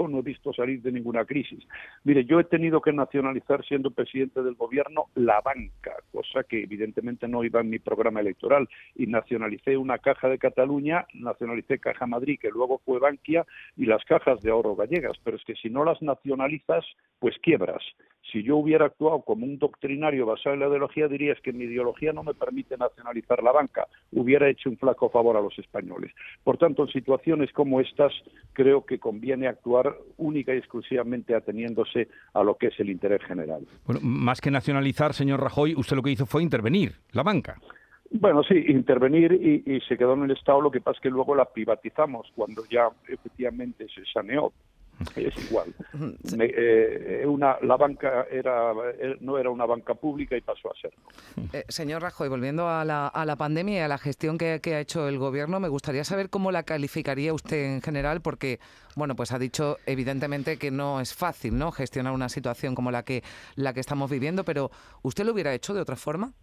no 0.07 0.19
he 0.19 0.21
visto 0.21 0.53
salir 0.53 0.81
de 0.81 0.91
ninguna 0.91 1.25
crisis. 1.25 1.65
Mire, 2.03 2.25
yo 2.25 2.39
he 2.39 2.43
tenido 2.43 2.81
que 2.81 2.93
nacionalizar, 2.93 3.65
siendo 3.65 3.89
presidente 3.91 4.43
del 4.43 4.55
gobierno, 4.55 5.05
la 5.15 5.41
banca, 5.41 5.95
cosa 6.11 6.43
que 6.43 6.63
evidentemente 6.63 7.27
no 7.27 7.43
iba 7.43 7.61
en 7.61 7.69
mi 7.69 7.79
programa 7.79 8.19
electoral, 8.19 8.69
y 8.95 9.07
nacionalicé 9.07 9.77
una 9.77 9.97
caja 9.97 10.29
de 10.29 10.37
Cataluña, 10.37 11.07
nacionalicé 11.13 11.79
Caja 11.79 12.05
Madrid, 12.05 12.37
que 12.39 12.49
luego 12.49 12.79
fue 12.85 12.99
Bankia, 12.99 13.45
y 13.75 13.85
las 13.85 14.03
cajas 14.05 14.41
de 14.41 14.51
ahorro 14.51 14.75
gallegas, 14.75 15.17
pero 15.23 15.37
es 15.37 15.43
que 15.43 15.55
si 15.55 15.69
no 15.69 15.83
las 15.83 16.01
nacionalizas, 16.01 16.85
pues 17.19 17.35
quiebras. 17.41 17.83
Si 18.31 18.43
yo 18.43 18.57
hubiera 18.57 18.87
actuado 18.87 19.21
como 19.21 19.45
un 19.45 19.57
doctrinario 19.57 20.25
basado 20.25 20.53
en 20.53 20.59
la 20.59 20.67
ideología, 20.67 21.07
dirías 21.07 21.39
que 21.41 21.53
mi 21.53 21.63
ideología 21.63 22.11
no 22.11 22.23
me 22.23 22.33
permite 22.33 22.77
nacionalizar 22.77 23.41
la 23.41 23.51
banca. 23.51 23.87
Hubiera 24.11 24.49
hecho 24.49 24.69
un 24.69 24.77
flaco 24.77 25.09
favor 25.09 25.37
a 25.37 25.41
los 25.41 25.57
españoles. 25.57 26.11
Por 26.43 26.57
tanto, 26.57 26.83
en 26.83 26.89
situaciones 26.89 27.51
como 27.53 27.79
estas, 27.79 28.11
creo 28.53 28.85
que 28.85 28.99
conviene 28.99 29.47
actuar 29.47 29.95
única 30.17 30.53
y 30.53 30.57
exclusivamente 30.57 31.35
ateniéndose 31.35 32.09
a 32.33 32.43
lo 32.43 32.55
que 32.55 32.67
es 32.67 32.79
el 32.79 32.89
interés 32.89 33.23
general. 33.23 33.65
Bueno, 33.85 34.01
más 34.03 34.41
que 34.41 34.51
nacionalizar, 34.51 35.13
señor 35.13 35.41
Rajoy, 35.41 35.75
usted 35.75 35.95
lo 35.95 36.03
que 36.03 36.11
hizo 36.11 36.25
fue 36.25 36.43
intervenir 36.43 36.93
la 37.13 37.23
banca. 37.23 37.57
Bueno, 38.09 38.41
sí, 38.43 38.55
intervenir 38.67 39.33
y, 39.33 39.63
y, 39.65 39.81
se 39.81 39.97
quedó 39.97 40.13
en 40.13 40.23
el 40.23 40.31
Estado, 40.31 40.61
lo 40.61 40.71
que 40.71 40.79
pasa 40.79 40.97
es 40.97 41.01
que 41.01 41.09
luego 41.09 41.35
la 41.35 41.43
privatizamos 41.45 42.31
cuando 42.35 42.63
ya 42.69 42.89
efectivamente 43.09 43.85
se 43.93 44.05
saneó 44.05 44.53
es 45.15 45.37
igual. 45.49 45.73
Eh, 46.39 47.23
una, 47.27 47.57
la 47.61 47.77
banca 47.77 48.25
era, 48.31 48.71
eh, 48.99 49.17
no 49.19 49.37
era 49.37 49.49
una 49.49 49.65
banca 49.65 49.93
pública 49.93 50.35
y 50.37 50.41
pasó 50.41 50.69
a. 50.69 50.73
Eh, 51.53 51.65
señor 51.67 52.01
Rajoy, 52.01 52.29
volviendo 52.29 52.67
a 52.67 52.85
la, 52.85 53.07
a 53.07 53.25
la 53.25 53.35
pandemia 53.35 53.77
y 53.77 53.81
a 53.81 53.87
la 53.87 53.97
gestión 53.97 54.37
que, 54.37 54.59
ha 54.63 54.79
hecho 54.79 55.07
el 55.07 55.17
gobierno, 55.17 55.59
me 55.59 55.69
gustaría 55.69 56.03
saber 56.03 56.29
cómo 56.29 56.51
la 56.51 56.63
calificaría 56.63 57.33
usted 57.33 57.75
en 57.75 57.81
general, 57.81 58.21
porque, 58.21 58.59
bueno, 58.95 59.15
pues 59.15 59.31
ha 59.31 59.39
dicho 59.39 59.77
evidentemente 59.85 60.57
que 60.57 60.71
no 60.71 60.99
es 60.99 61.13
fácil, 61.13 61.57
¿no? 61.57 61.71
Gestionar 61.71 62.13
una 62.13 62.29
situación 62.29 62.75
como 62.75 62.91
la 62.91 63.03
que, 63.03 63.23
la 63.55 63.73
que 63.73 63.79
estamos 63.79 64.09
viviendo, 64.09 64.43
pero 64.43 64.71
¿usted 65.01 65.25
lo 65.25 65.33
hubiera 65.33 65.53
hecho 65.53 65.73
de 65.73 65.81
otra 65.81 65.95
forma? 65.95 66.33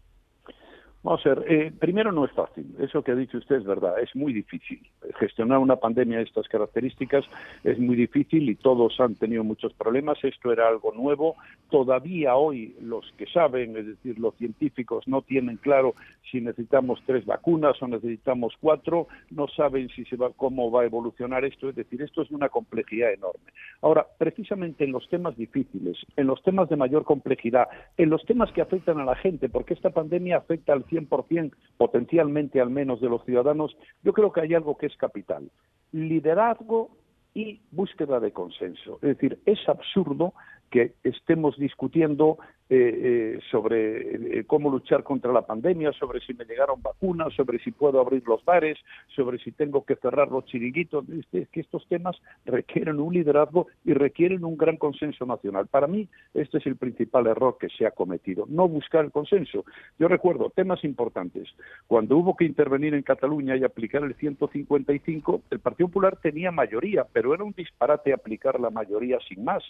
Vamos 1.04 1.20
a 1.26 1.34
ver, 1.34 1.52
eh, 1.52 1.70
primero 1.78 2.12
no 2.12 2.24
es 2.24 2.32
fácil, 2.32 2.64
eso 2.78 3.02
que 3.02 3.12
ha 3.12 3.14
dicho 3.14 3.36
usted 3.36 3.56
es 3.56 3.64
verdad, 3.64 4.00
es 4.00 4.16
muy 4.16 4.32
difícil. 4.32 4.80
Gestionar 5.18 5.58
una 5.58 5.76
pandemia 5.76 6.16
de 6.16 6.24
estas 6.24 6.48
características 6.48 7.26
es 7.62 7.78
muy 7.78 7.94
difícil 7.94 8.48
y 8.48 8.54
todos 8.54 8.98
han 8.98 9.14
tenido 9.14 9.44
muchos 9.44 9.74
problemas, 9.74 10.16
esto 10.24 10.50
era 10.50 10.66
algo 10.66 10.92
nuevo, 10.92 11.36
todavía 11.68 12.36
hoy 12.36 12.74
los 12.80 13.04
que 13.18 13.26
saben, 13.26 13.76
es 13.76 13.86
decir, 13.86 14.18
los 14.18 14.34
científicos 14.36 15.06
no 15.06 15.20
tienen 15.20 15.58
claro 15.58 15.94
si 16.30 16.40
necesitamos 16.40 17.02
tres 17.04 17.26
vacunas 17.26 17.82
o 17.82 17.86
necesitamos 17.86 18.54
cuatro, 18.58 19.06
no 19.30 19.46
saben 19.48 19.90
si 19.90 20.06
se 20.06 20.16
va, 20.16 20.30
cómo 20.34 20.70
va 20.70 20.82
a 20.82 20.86
evolucionar 20.86 21.44
esto, 21.44 21.68
es 21.68 21.76
decir, 21.76 22.00
esto 22.00 22.22
es 22.22 22.30
una 22.30 22.48
complejidad 22.48 23.12
enorme. 23.12 23.52
Ahora, 23.82 24.06
precisamente 24.16 24.84
en 24.84 24.92
los 24.92 25.06
temas 25.10 25.36
difíciles, 25.36 25.98
en 26.16 26.28
los 26.28 26.42
temas 26.42 26.70
de 26.70 26.76
mayor 26.76 27.04
complejidad, 27.04 27.68
en 27.98 28.08
los 28.08 28.24
temas 28.24 28.50
que 28.52 28.62
afectan 28.62 29.00
a 29.00 29.04
la 29.04 29.16
gente, 29.16 29.50
porque 29.50 29.74
esta 29.74 29.90
pandemia 29.90 30.38
afecta 30.38 30.72
al 30.72 30.84
100%, 30.94 31.54
potencialmente 31.76 32.60
al 32.60 32.70
menos, 32.70 33.00
de 33.00 33.08
los 33.08 33.24
ciudadanos, 33.24 33.76
yo 34.02 34.12
creo 34.12 34.32
que 34.32 34.40
hay 34.40 34.54
algo 34.54 34.76
que 34.76 34.86
es 34.86 34.96
capital. 34.96 35.50
Liderazgo 35.92 36.90
y 37.34 37.60
búsqueda 37.70 38.20
de 38.20 38.32
consenso. 38.32 38.94
Es 39.02 39.16
decir, 39.16 39.40
es 39.44 39.58
absurdo 39.68 40.34
que 40.74 40.94
estemos 41.04 41.56
discutiendo 41.56 42.38
eh, 42.68 42.76
eh, 42.78 43.40
sobre 43.50 44.38
eh, 44.38 44.44
cómo 44.44 44.70
luchar 44.70 45.04
contra 45.04 45.30
la 45.32 45.42
pandemia, 45.42 45.92
sobre 45.92 46.18
si 46.20 46.34
me 46.34 46.46
llegaron 46.46 46.82
vacunas, 46.82 47.32
sobre 47.34 47.58
si 47.60 47.70
puedo 47.70 48.00
abrir 48.00 48.26
los 48.26 48.44
bares, 48.44 48.78
sobre 49.14 49.38
si 49.38 49.52
tengo 49.52 49.84
que 49.84 49.94
cerrar 49.94 50.32
los 50.32 50.46
chiringuitos. 50.46 51.04
Es 51.30 51.48
que 51.50 51.60
estos 51.60 51.86
temas 51.86 52.16
requieren 52.44 52.98
un 52.98 53.14
liderazgo 53.14 53.68
y 53.84 53.92
requieren 53.92 54.44
un 54.44 54.56
gran 54.56 54.78
consenso 54.78 55.26
nacional. 55.26 55.68
Para 55.68 55.86
mí, 55.86 56.08
este 56.32 56.58
es 56.58 56.66
el 56.66 56.76
principal 56.76 57.28
error 57.28 57.56
que 57.60 57.68
se 57.68 57.86
ha 57.86 57.92
cometido, 57.92 58.46
no 58.48 58.66
buscar 58.66 59.04
el 59.04 59.12
consenso. 59.12 59.64
Yo 59.98 60.08
recuerdo 60.08 60.50
temas 60.50 60.82
importantes. 60.82 61.48
Cuando 61.86 62.16
hubo 62.16 62.34
que 62.34 62.46
intervenir 62.46 62.94
en 62.94 63.02
Cataluña 63.02 63.56
y 63.56 63.62
aplicar 63.62 64.02
el 64.02 64.14
155, 64.14 65.42
el 65.50 65.60
Partido 65.60 65.88
Popular 65.88 66.16
tenía 66.20 66.50
mayoría, 66.50 67.06
pero 67.12 67.34
era 67.34 67.44
un 67.44 67.52
disparate 67.52 68.12
aplicar 68.12 68.58
la 68.58 68.70
mayoría 68.70 69.18
sin 69.28 69.44
más. 69.44 69.62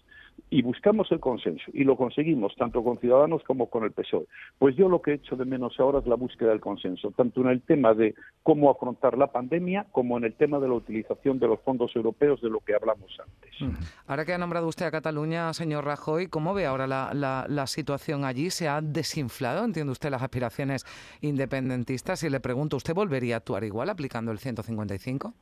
Y 0.48 0.62
buscamos 0.62 0.93
el 1.10 1.20
consenso 1.20 1.64
y 1.72 1.84
lo 1.84 1.96
conseguimos, 1.96 2.54
tanto 2.56 2.82
con 2.82 2.98
Ciudadanos 2.98 3.42
como 3.44 3.68
con 3.68 3.84
el 3.84 3.92
PSOE. 3.92 4.26
Pues 4.58 4.76
yo 4.76 4.88
lo 4.88 5.02
que 5.02 5.12
he 5.12 5.14
hecho 5.14 5.36
de 5.36 5.44
menos 5.44 5.78
ahora 5.78 5.98
es 5.98 6.06
la 6.06 6.14
búsqueda 6.14 6.50
del 6.50 6.60
consenso, 6.60 7.10
tanto 7.10 7.40
en 7.40 7.48
el 7.48 7.62
tema 7.62 7.94
de 7.94 8.14
cómo 8.42 8.70
afrontar 8.70 9.18
la 9.18 9.28
pandemia 9.28 9.86
como 9.92 10.16
en 10.18 10.24
el 10.24 10.34
tema 10.34 10.58
de 10.58 10.68
la 10.68 10.74
utilización 10.74 11.38
de 11.38 11.48
los 11.48 11.60
fondos 11.60 11.94
europeos 11.96 12.40
de 12.40 12.50
lo 12.50 12.60
que 12.60 12.74
hablamos 12.74 13.16
antes. 13.18 13.78
Ahora 14.06 14.24
que 14.24 14.32
ha 14.32 14.38
nombrado 14.38 14.68
usted 14.68 14.86
a 14.86 14.90
Cataluña, 14.90 15.52
señor 15.52 15.84
Rajoy, 15.84 16.28
¿cómo 16.28 16.54
ve 16.54 16.66
ahora 16.66 16.86
la 16.86 17.66
situación 17.66 18.24
allí? 18.24 18.50
¿Se 18.50 18.68
ha 18.68 18.80
desinflado, 18.80 19.64
entiende 19.64 19.92
usted, 19.92 20.10
las 20.10 20.22
aspiraciones 20.22 20.84
independentistas? 21.20 22.22
Y 22.22 22.30
le 22.30 22.40
pregunto, 22.40 22.76
¿usted 22.76 22.94
volvería 22.94 23.36
a 23.36 23.38
actuar 23.38 23.64
igual 23.64 23.90
aplicando 23.90 24.32
el 24.32 24.38
155? 24.38 25.34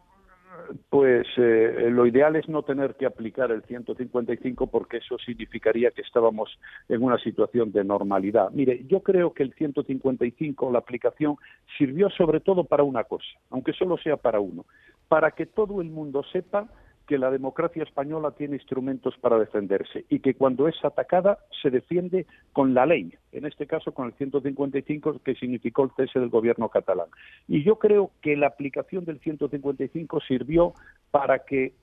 Pues 0.88 1.26
eh, 1.37 1.88
lo 1.90 2.06
ideal 2.06 2.37
es 2.37 2.49
no 2.49 2.62
tener 2.62 2.94
que 2.97 3.06
aplicar 3.06 3.50
el 3.50 3.62
155 3.62 4.66
porque 4.66 4.99
eso 4.99 5.18
significaría 5.18 5.90
que 5.90 6.02
estábamos 6.02 6.59
en 6.88 7.02
una 7.02 7.18
situación 7.18 7.73
de 7.73 7.85
normalidad. 7.85 8.50
Mire, 8.50 8.85
yo 8.87 9.00
creo 9.00 9.32
que 9.32 9.42
el 9.42 9.54
155, 9.54 10.71
la 10.71 10.78
aplicación, 10.78 11.37
sirvió 11.78 12.11
sobre 12.11 12.40
todo 12.40 12.64
para 12.64 12.82
una 12.82 13.04
cosa, 13.04 13.26
aunque 13.50 13.73
solo 13.73 13.97
sea 13.99 14.16
para 14.16 14.40
uno, 14.40 14.66
para 15.09 15.30
que 15.30 15.47
todo 15.47 15.80
el 15.80 15.88
mundo 15.88 16.23
sepa 16.32 16.68
que 17.12 17.19
la 17.19 17.31
democracia 17.31 17.83
española 17.83 18.31
tiene 18.31 18.57
instrumentos 18.57 19.19
para 19.19 19.38
defenderse 19.38 20.07
y 20.09 20.21
que 20.21 20.33
cuando 20.33 20.66
es 20.66 20.83
atacada 20.83 21.37
se 21.61 21.69
defiende 21.69 22.25
con 22.54 22.73
la 22.73 22.87
ley, 22.87 23.12
en 23.33 23.45
este 23.45 23.66
caso 23.66 23.92
con 23.92 24.07
el 24.07 24.14
155 24.14 25.21
que 25.23 25.35
significó 25.35 25.85
el 25.85 25.90
cese 25.95 26.21
del 26.21 26.31
gobierno 26.31 26.71
catalán. 26.71 27.09
Y 27.49 27.64
yo 27.64 27.78
creo 27.78 28.12
que 28.23 28.35
la 28.35 28.47
aplicación 28.47 29.04
del 29.04 29.21
155 29.21 30.21
sirvió 30.26 30.73
para 31.11 31.40
que 31.40 31.75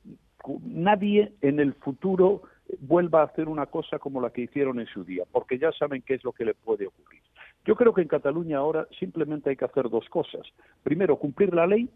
nadie 0.63 1.31
en 1.41 1.59
el 1.59 1.75
futuro 1.75 2.41
vuelva 2.79 3.21
a 3.21 3.25
hacer 3.25 3.50
una 3.50 3.67
cosa 3.67 4.00
como 4.00 4.21
la 4.21 4.31
que 4.31 4.41
hicieron 4.41 4.79
en 4.79 4.88
su 4.88 5.03
día, 5.03 5.25
porque 5.31 5.59
ya 5.59 5.71
saben 5.74 6.01
qué 6.01 6.15
es 6.15 6.24
lo 6.24 6.31
que 6.31 6.43
le 6.45 6.55
puede 6.55 6.88
ocurrir. 6.88 7.21
Yo 7.65 7.75
creo 7.75 7.93
que 7.93 8.01
en 8.01 8.07
Cataluña 8.07 8.57
ahora 8.57 8.88
simplemente 9.00 9.51
hay 9.51 9.57
que 9.57 9.65
hacer 9.65 9.91
dos 9.91 10.09
cosas. 10.09 10.41
Primero, 10.81 11.17
cumplir 11.17 11.53
la 11.53 11.67
ley 11.67 11.88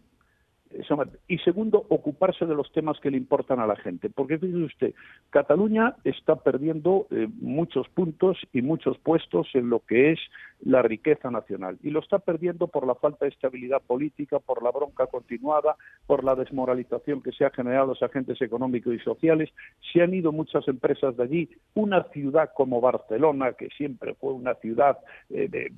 y 1.28 1.38
segundo, 1.38 1.86
ocuparse 1.88 2.46
de 2.46 2.54
los 2.54 2.70
temas 2.72 2.98
que 3.00 3.10
le 3.10 3.16
importan 3.16 3.60
a 3.60 3.66
la 3.66 3.76
gente. 3.76 4.10
Porque 4.10 4.38
fíjese 4.38 4.64
usted, 4.64 4.94
Cataluña 5.30 5.94
está 6.04 6.36
perdiendo 6.36 7.06
eh, 7.10 7.28
muchos 7.40 7.88
puntos 7.88 8.38
y 8.52 8.62
muchos 8.62 8.98
puestos 8.98 9.48
en 9.54 9.70
lo 9.70 9.80
que 9.80 10.12
es 10.12 10.20
la 10.64 10.82
riqueza 10.82 11.30
nacional. 11.30 11.78
Y 11.82 11.90
lo 11.90 12.00
está 12.00 12.18
perdiendo 12.18 12.68
por 12.68 12.86
la 12.86 12.94
falta 12.94 13.26
de 13.26 13.30
estabilidad 13.30 13.82
política, 13.82 14.38
por 14.38 14.62
la 14.62 14.70
bronca 14.70 15.06
continuada, 15.06 15.76
por 16.06 16.24
la 16.24 16.34
desmoralización 16.34 17.22
que 17.22 17.32
se 17.32 17.44
ha 17.44 17.50
generado 17.50 17.88
los 17.88 18.02
agentes 18.02 18.40
económicos 18.40 18.94
y 18.94 18.98
sociales. 19.00 19.50
Se 19.92 20.02
han 20.02 20.14
ido 20.14 20.32
muchas 20.32 20.66
empresas 20.66 21.16
de 21.16 21.22
allí. 21.22 21.50
Una 21.74 22.04
ciudad 22.04 22.50
como 22.54 22.80
Barcelona, 22.80 23.52
que 23.52 23.68
siempre 23.76 24.14
fue 24.14 24.32
una 24.32 24.54
ciudad 24.54 24.98
eh, 25.30 25.48
de, 25.48 25.72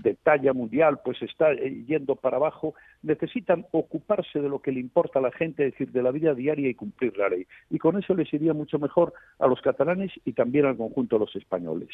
de, 0.00 0.14
talla 0.22 0.52
mundial, 0.52 1.00
pues 1.04 1.20
está 1.22 1.52
eh, 1.52 1.84
yendo 1.86 2.14
para 2.14 2.36
abajo. 2.36 2.74
Necesitan 3.02 3.66
ocuparse 3.72 4.40
de 4.40 4.48
lo 4.48 4.60
que 4.60 4.70
le 4.70 4.80
importa 4.80 5.18
a 5.18 5.22
la 5.22 5.32
gente, 5.32 5.66
es 5.66 5.72
decir, 5.72 5.90
de 5.90 6.02
la 6.02 6.12
vida 6.12 6.34
diaria 6.34 6.68
y 6.68 6.74
cumplir 6.74 7.16
la 7.16 7.28
ley. 7.28 7.46
Y 7.68 7.78
con 7.78 7.98
eso 7.98 8.14
les 8.14 8.32
iría 8.32 8.54
mucho 8.54 8.78
mejor 8.78 9.12
a 9.40 9.48
los 9.48 9.60
catalanes 9.60 10.12
y 10.24 10.32
también 10.32 10.66
al 10.66 10.76
conjunto 10.76 11.16
de 11.16 11.20
los 11.20 11.34
españoles. 11.34 11.88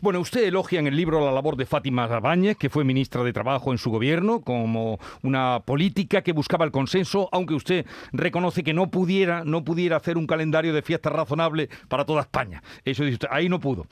Bueno, 0.00 0.20
usted 0.20 0.44
elogia 0.44 0.78
en 0.78 0.86
el 0.86 0.96
libro 0.96 1.24
la 1.24 1.32
labor 1.32 1.55
de 1.56 1.66
Fátima 1.66 2.06
Báñez, 2.06 2.56
que 2.56 2.70
fue 2.70 2.84
ministra 2.84 3.22
de 3.22 3.32
Trabajo 3.32 3.72
en 3.72 3.78
su 3.78 3.90
gobierno, 3.90 4.40
como 4.40 4.98
una 5.22 5.60
política 5.64 6.22
que 6.22 6.32
buscaba 6.32 6.64
el 6.64 6.70
consenso, 6.70 7.28
aunque 7.32 7.54
usted 7.54 7.86
reconoce 8.12 8.62
que 8.62 8.74
no 8.74 8.90
pudiera, 8.90 9.44
no 9.44 9.64
pudiera 9.64 9.96
hacer 9.96 10.16
un 10.16 10.26
calendario 10.26 10.72
de 10.72 10.82
fiestas 10.82 11.12
razonable 11.12 11.68
para 11.88 12.04
toda 12.04 12.22
España. 12.22 12.62
Eso 12.84 13.04
dice 13.04 13.14
usted, 13.14 13.28
ahí 13.30 13.48
no 13.48 13.60
pudo. 13.60 13.86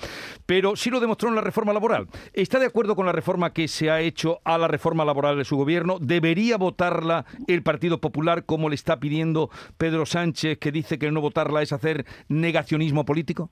Pero 0.46 0.76
sí 0.76 0.90
lo 0.90 1.00
demostró 1.00 1.28
en 1.28 1.34
la 1.34 1.40
reforma 1.40 1.72
laboral. 1.72 2.08
¿Está 2.32 2.58
de 2.58 2.66
acuerdo 2.66 2.96
con 2.96 3.06
la 3.06 3.12
reforma 3.12 3.52
que 3.52 3.68
se 3.68 3.90
ha 3.90 4.00
hecho 4.00 4.40
a 4.44 4.58
la 4.58 4.68
reforma 4.68 5.04
laboral 5.04 5.36
de 5.36 5.44
su 5.44 5.56
gobierno? 5.56 5.98
¿Debería 6.00 6.56
votarla 6.56 7.24
el 7.46 7.62
Partido 7.62 8.00
Popular 8.00 8.44
como 8.44 8.68
le 8.68 8.74
está 8.74 9.00
pidiendo 9.00 9.50
Pedro 9.78 10.06
Sánchez, 10.06 10.58
que 10.58 10.72
dice 10.72 10.98
que 10.98 11.10
no 11.10 11.20
votarla 11.20 11.62
es 11.62 11.72
hacer 11.72 12.04
negacionismo 12.28 13.04
político? 13.04 13.50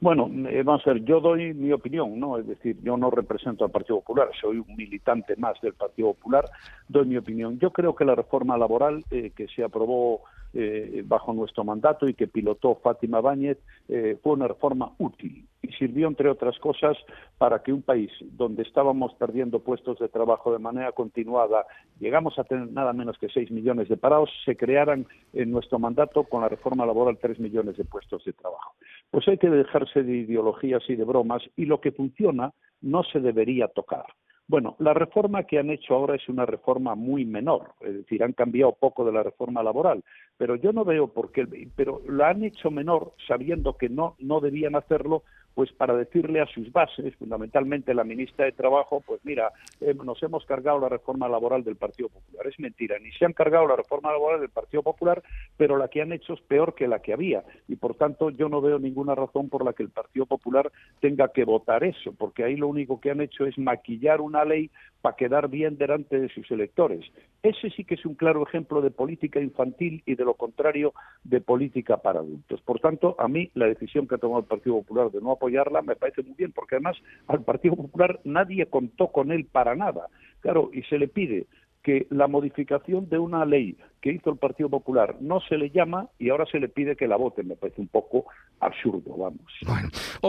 Bueno, 0.00 0.30
eh, 0.48 0.62
vamos 0.62 0.86
a 0.86 0.92
ver, 0.92 1.04
yo 1.04 1.20
doy 1.20 1.52
mi 1.54 1.72
opinión, 1.72 2.20
¿no? 2.20 2.38
Es 2.38 2.46
decir, 2.46 2.76
yo 2.82 2.96
no 2.96 3.10
represento 3.10 3.64
al 3.64 3.72
Partido 3.72 3.98
Popular, 3.98 4.30
soy 4.40 4.58
un 4.58 4.76
militante 4.76 5.34
más 5.36 5.60
del 5.60 5.74
Partido 5.74 6.14
Popular, 6.14 6.48
doy 6.86 7.06
mi 7.06 7.16
opinión. 7.16 7.58
Yo 7.58 7.72
creo 7.72 7.96
que 7.96 8.04
la 8.04 8.14
reforma 8.14 8.56
laboral 8.56 9.04
eh, 9.10 9.32
que 9.34 9.48
se 9.48 9.64
aprobó 9.64 10.20
eh, 10.54 11.02
bajo 11.06 11.32
nuestro 11.32 11.64
mandato 11.64 12.08
y 12.08 12.14
que 12.14 12.26
pilotó 12.26 12.76
Fátima 12.76 13.20
Báñez, 13.20 13.58
eh, 13.88 14.18
fue 14.22 14.32
una 14.32 14.48
reforma 14.48 14.92
útil 14.98 15.46
y 15.62 15.68
sirvió, 15.72 16.08
entre 16.08 16.30
otras 16.30 16.58
cosas, 16.58 16.96
para 17.36 17.62
que 17.62 17.72
un 17.72 17.82
país 17.82 18.10
donde 18.22 18.62
estábamos 18.62 19.14
perdiendo 19.14 19.60
puestos 19.60 19.98
de 19.98 20.08
trabajo 20.08 20.52
de 20.52 20.58
manera 20.58 20.92
continuada, 20.92 21.66
llegamos 21.98 22.38
a 22.38 22.44
tener 22.44 22.70
nada 22.70 22.92
menos 22.92 23.18
que 23.18 23.28
6 23.28 23.50
millones 23.50 23.88
de 23.88 23.96
parados, 23.96 24.30
se 24.44 24.56
crearan 24.56 25.06
en 25.32 25.50
nuestro 25.50 25.78
mandato 25.78 26.24
con 26.24 26.42
la 26.42 26.48
reforma 26.48 26.86
laboral 26.86 27.18
3 27.20 27.38
millones 27.40 27.76
de 27.76 27.84
puestos 27.84 28.24
de 28.24 28.32
trabajo. 28.32 28.74
Pues 29.10 29.26
hay 29.28 29.38
que 29.38 29.50
dejarse 29.50 30.02
de 30.02 30.16
ideologías 30.16 30.82
y 30.88 30.96
de 30.96 31.04
bromas 31.04 31.42
y 31.56 31.64
lo 31.66 31.80
que 31.80 31.92
funciona 31.92 32.52
no 32.80 33.02
se 33.02 33.20
debería 33.20 33.68
tocar. 33.68 34.06
Bueno, 34.48 34.76
la 34.78 34.94
reforma 34.94 35.42
que 35.42 35.58
han 35.58 35.68
hecho 35.68 35.94
ahora 35.94 36.16
es 36.16 36.26
una 36.26 36.46
reforma 36.46 36.94
muy 36.94 37.26
menor, 37.26 37.74
es 37.82 37.92
decir, 37.92 38.24
han 38.24 38.32
cambiado 38.32 38.72
poco 38.72 39.04
de 39.04 39.12
la 39.12 39.22
reforma 39.22 39.62
laboral, 39.62 40.02
pero 40.38 40.56
yo 40.56 40.72
no 40.72 40.86
veo 40.86 41.08
por 41.08 41.32
qué, 41.32 41.46
pero 41.76 42.00
la 42.08 42.30
han 42.30 42.42
hecho 42.42 42.70
menor 42.70 43.12
sabiendo 43.26 43.76
que 43.76 43.90
no, 43.90 44.16
no 44.18 44.40
debían 44.40 44.74
hacerlo 44.74 45.22
pues 45.58 45.72
para 45.72 45.96
decirle 45.96 46.40
a 46.40 46.46
sus 46.46 46.70
bases, 46.70 47.16
fundamentalmente 47.16 47.92
la 47.92 48.04
ministra 48.04 48.44
de 48.44 48.52
Trabajo, 48.52 49.02
pues 49.04 49.20
mira, 49.24 49.50
eh, 49.80 49.92
nos 49.92 50.22
hemos 50.22 50.44
cargado 50.44 50.78
la 50.78 50.88
reforma 50.88 51.28
laboral 51.28 51.64
del 51.64 51.74
Partido 51.74 52.10
Popular. 52.10 52.46
Es 52.46 52.60
mentira, 52.60 52.96
ni 53.00 53.10
se 53.10 53.24
han 53.24 53.32
cargado 53.32 53.66
la 53.66 53.74
reforma 53.74 54.12
laboral 54.12 54.38
del 54.38 54.50
Partido 54.50 54.84
Popular, 54.84 55.20
pero 55.56 55.76
la 55.76 55.88
que 55.88 56.00
han 56.00 56.12
hecho 56.12 56.34
es 56.34 56.40
peor 56.42 56.76
que 56.76 56.86
la 56.86 57.00
que 57.00 57.12
había. 57.12 57.42
Y 57.66 57.74
por 57.74 57.96
tanto, 57.96 58.30
yo 58.30 58.48
no 58.48 58.60
veo 58.60 58.78
ninguna 58.78 59.16
razón 59.16 59.48
por 59.48 59.64
la 59.64 59.72
que 59.72 59.82
el 59.82 59.90
Partido 59.90 60.26
Popular 60.26 60.70
tenga 61.00 61.26
que 61.32 61.42
votar 61.42 61.82
eso, 61.82 62.14
porque 62.16 62.44
ahí 62.44 62.54
lo 62.54 62.68
único 62.68 63.00
que 63.00 63.10
han 63.10 63.20
hecho 63.20 63.44
es 63.44 63.58
maquillar 63.58 64.20
una 64.20 64.44
ley 64.44 64.70
para 65.00 65.16
quedar 65.16 65.48
bien 65.48 65.76
delante 65.76 66.20
de 66.20 66.28
sus 66.28 66.48
electores. 66.52 67.04
Ese 67.42 67.70
sí 67.70 67.84
que 67.84 67.94
es 67.94 68.04
un 68.04 68.14
claro 68.14 68.44
ejemplo 68.46 68.80
de 68.80 68.90
política 68.90 69.40
infantil 69.40 70.02
y 70.06 70.14
de 70.16 70.24
lo 70.24 70.34
contrario 70.34 70.92
de 71.24 71.40
política 71.40 71.96
para 71.96 72.20
adultos. 72.20 72.60
Por 72.62 72.80
tanto, 72.80 73.16
a 73.18 73.28
mí 73.28 73.50
la 73.54 73.66
decisión 73.66 74.06
que 74.06 74.16
ha 74.16 74.18
tomado 74.18 74.40
el 74.40 74.46
Partido 74.46 74.76
Popular 74.76 75.10
de 75.10 75.20
no 75.20 75.32
apoyar 75.32 75.47
apoyarla 75.48 75.82
me 75.82 75.96
parece 75.96 76.22
muy 76.22 76.34
bien, 76.34 76.52
porque 76.52 76.76
además 76.76 76.96
al 77.26 77.42
Partido 77.42 77.76
Popular 77.76 78.20
nadie 78.24 78.66
contó 78.66 79.08
con 79.08 79.32
él 79.32 79.46
para 79.46 79.74
nada. 79.74 80.08
Claro, 80.40 80.70
y 80.72 80.82
se 80.82 80.98
le 80.98 81.08
pide 81.08 81.46
que 81.82 82.06
la 82.10 82.26
modificación 82.26 83.08
de 83.08 83.18
una 83.18 83.44
ley 83.46 83.76
que 84.02 84.12
hizo 84.12 84.30
el 84.30 84.36
Partido 84.36 84.68
Popular 84.68 85.16
no 85.20 85.40
se 85.40 85.56
le 85.56 85.70
llama 85.70 86.08
y 86.18 86.28
ahora 86.28 86.44
se 86.44 86.58
le 86.58 86.68
pide 86.68 86.96
que 86.96 87.08
la 87.08 87.16
vote. 87.16 87.42
Me 87.42 87.56
parece 87.56 87.80
un 87.80 87.88
poco 87.88 88.26
absurdo, 88.60 89.16
vamos. 89.16 89.40
Bueno, 89.66 89.88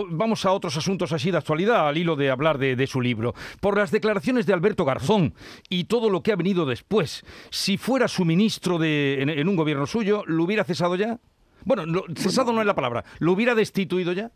vamos 0.09 0.45
a 0.45 0.51
otros 0.51 0.77
asuntos 0.77 1.11
así 1.11 1.31
de 1.31 1.37
actualidad, 1.37 1.87
al 1.87 1.97
hilo 1.97 2.15
de 2.15 2.29
hablar 2.29 2.59
de, 2.59 2.87
su 2.87 3.01
libro. 3.01 3.33
Por 3.59 3.77
las 3.77 3.91
declaraciones 3.91 4.45
de 4.45 4.53
Alberto 4.53 4.85
Garzón 4.85 5.33
y 5.69 5.85
todo 5.85 6.09
lo 6.09 6.23
que 6.23 6.31
ha 6.31 6.37
venido 6.37 6.65
después, 6.65 7.25
si 7.49 7.77
fuera 7.77 8.07
su 8.07 8.25
ministro 8.25 8.77
de, 8.77 9.21
en, 9.21 9.47
un 9.47 9.55
gobierno 9.55 9.85
suyo, 9.85 10.23
¿lo 10.27 10.43
hubiera 10.43 10.63
cesado 10.63 10.95
ya? 10.95 11.19
Bueno, 11.65 12.03
cesado 12.15 12.53
no 12.53 12.61
es 12.61 12.67
la 12.67 12.75
palabra, 12.75 13.03
¿lo 13.19 13.33
hubiera 13.33 13.53
destituido 13.53 14.13
ya? 14.13 14.31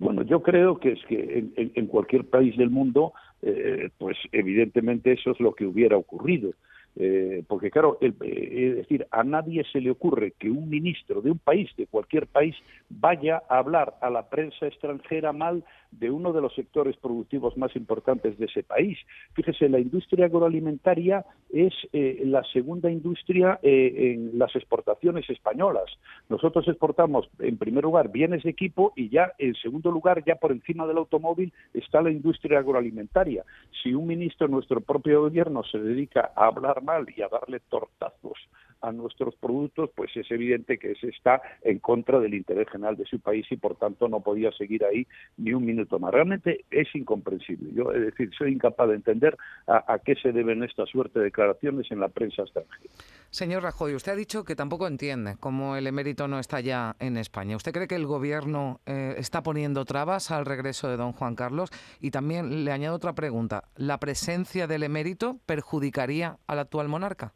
Bueno, 0.00 0.22
yo 0.22 0.42
creo 0.42 0.78
que 0.78 0.92
es 0.92 1.04
que 1.04 1.44
en, 1.56 1.86
cualquier 1.86 2.24
país 2.24 2.56
del 2.56 2.70
mundo, 2.70 3.12
eh, 3.42 3.90
pues 3.98 4.16
evidentemente 4.32 5.12
eso 5.12 5.32
es 5.32 5.40
lo 5.40 5.54
que 5.54 5.66
hubiera 5.66 5.98
ocurrido. 5.98 6.52
Eh, 6.96 7.44
porque 7.46 7.70
claro, 7.70 7.98
eh, 8.00 8.10
es 8.18 8.76
decir, 8.76 9.06
a 9.10 9.22
nadie 9.24 9.62
se 9.70 9.78
le 9.78 9.90
ocurre 9.90 10.32
que 10.38 10.50
un 10.50 10.70
ministro 10.70 11.20
de 11.20 11.30
un 11.30 11.38
país, 11.38 11.70
de 11.76 11.86
cualquier 11.86 12.26
país, 12.26 12.56
vaya 12.88 13.42
a 13.50 13.58
hablar 13.58 13.94
a 14.00 14.08
la 14.08 14.30
prensa 14.30 14.66
extranjera 14.66 15.34
mal 15.34 15.62
de 15.92 16.10
uno 16.10 16.32
de 16.32 16.40
los 16.40 16.54
sectores 16.54 16.96
productivos 16.96 17.56
más 17.56 17.74
importantes 17.76 18.38
de 18.38 18.46
ese 18.46 18.62
país. 18.62 18.98
Fíjese, 19.34 19.68
la 19.68 19.78
industria 19.78 20.26
agroalimentaria 20.26 21.24
es 21.52 21.72
eh, 21.92 22.22
la 22.24 22.42
segunda 22.52 22.90
industria 22.90 23.58
en 23.62 24.38
las 24.38 24.54
exportaciones 24.54 25.28
españolas. 25.28 25.90
Nosotros 26.28 26.66
exportamos, 26.68 27.28
en 27.38 27.58
primer 27.58 27.84
lugar, 27.84 28.10
bienes 28.10 28.42
de 28.42 28.50
equipo 28.50 28.92
y 28.96 29.08
ya, 29.08 29.32
en 29.38 29.54
segundo 29.54 29.90
lugar, 29.90 30.22
ya 30.24 30.36
por 30.36 30.52
encima 30.52 30.86
del 30.86 30.98
automóvil 30.98 31.52
está 31.74 32.02
la 32.02 32.10
industria 32.10 32.60
agroalimentaria. 32.60 33.44
Si 33.82 33.94
un 33.94 34.06
ministro 34.06 34.46
de 34.46 34.52
nuestro 34.52 34.80
propio 34.80 35.22
gobierno 35.22 35.62
se 35.64 35.78
dedica 35.78 36.32
a 36.34 36.46
hablar 36.46 36.82
mal 36.82 37.06
y 37.16 37.22
a 37.22 37.28
darle 37.28 37.60
tortazos 37.68 38.38
a 38.80 38.92
nuestros 38.92 39.34
productos, 39.36 39.90
pues 39.94 40.10
es 40.16 40.30
evidente 40.30 40.78
que 40.78 40.94
se 40.96 41.08
está 41.08 41.40
en 41.62 41.78
contra 41.78 42.18
del 42.20 42.34
interés 42.34 42.68
general 42.70 42.96
de 42.96 43.04
su 43.06 43.20
país 43.20 43.46
y 43.50 43.56
por 43.56 43.76
tanto 43.76 44.08
no 44.08 44.20
podía 44.20 44.50
seguir 44.52 44.84
ahí 44.84 45.06
ni 45.36 45.52
un 45.52 45.64
minuto 45.64 45.98
más. 45.98 46.12
Realmente 46.12 46.64
es 46.70 46.88
incomprensible. 46.94 47.72
Yo, 47.72 47.92
es 47.92 48.02
decir, 48.02 48.30
soy 48.36 48.52
incapaz 48.52 48.88
de 48.88 48.94
entender 48.94 49.36
a, 49.66 49.98
qué 50.04 50.14
se 50.16 50.32
deben 50.32 50.62
esta 50.62 50.86
suerte 50.86 51.18
de 51.18 51.26
declaraciones 51.26 51.90
en 51.90 52.00
la 52.00 52.08
prensa 52.08 52.42
extranjera. 52.42 52.90
Señor 53.30 53.62
Rajoy, 53.62 53.94
usted 53.94 54.12
ha 54.12 54.16
dicho 54.16 54.44
que 54.44 54.56
tampoco 54.56 54.86
entiende 54.86 55.36
cómo 55.38 55.76
el 55.76 55.86
emérito 55.86 56.26
no 56.26 56.38
está 56.38 56.60
ya 56.60 56.96
en 56.98 57.16
España. 57.16 57.56
¿Usted 57.56 57.72
cree 57.72 57.86
que 57.86 57.94
el 57.94 58.06
gobierno 58.06 58.80
eh, 58.86 59.14
está 59.18 59.42
poniendo 59.42 59.84
trabas 59.84 60.30
al 60.30 60.46
regreso 60.46 60.88
de 60.88 60.96
don 60.96 61.12
Juan 61.12 61.36
Carlos? 61.36 61.70
Y 62.00 62.10
también 62.10 62.64
le 62.64 62.72
añado 62.72 62.96
otra 62.96 63.14
pregunta. 63.14 63.64
¿La 63.76 64.00
presencia 64.00 64.66
del 64.66 64.82
emérito 64.82 65.38
perjudicaría 65.46 66.38
al 66.46 66.58
actual 66.58 66.88
monarca? 66.88 67.34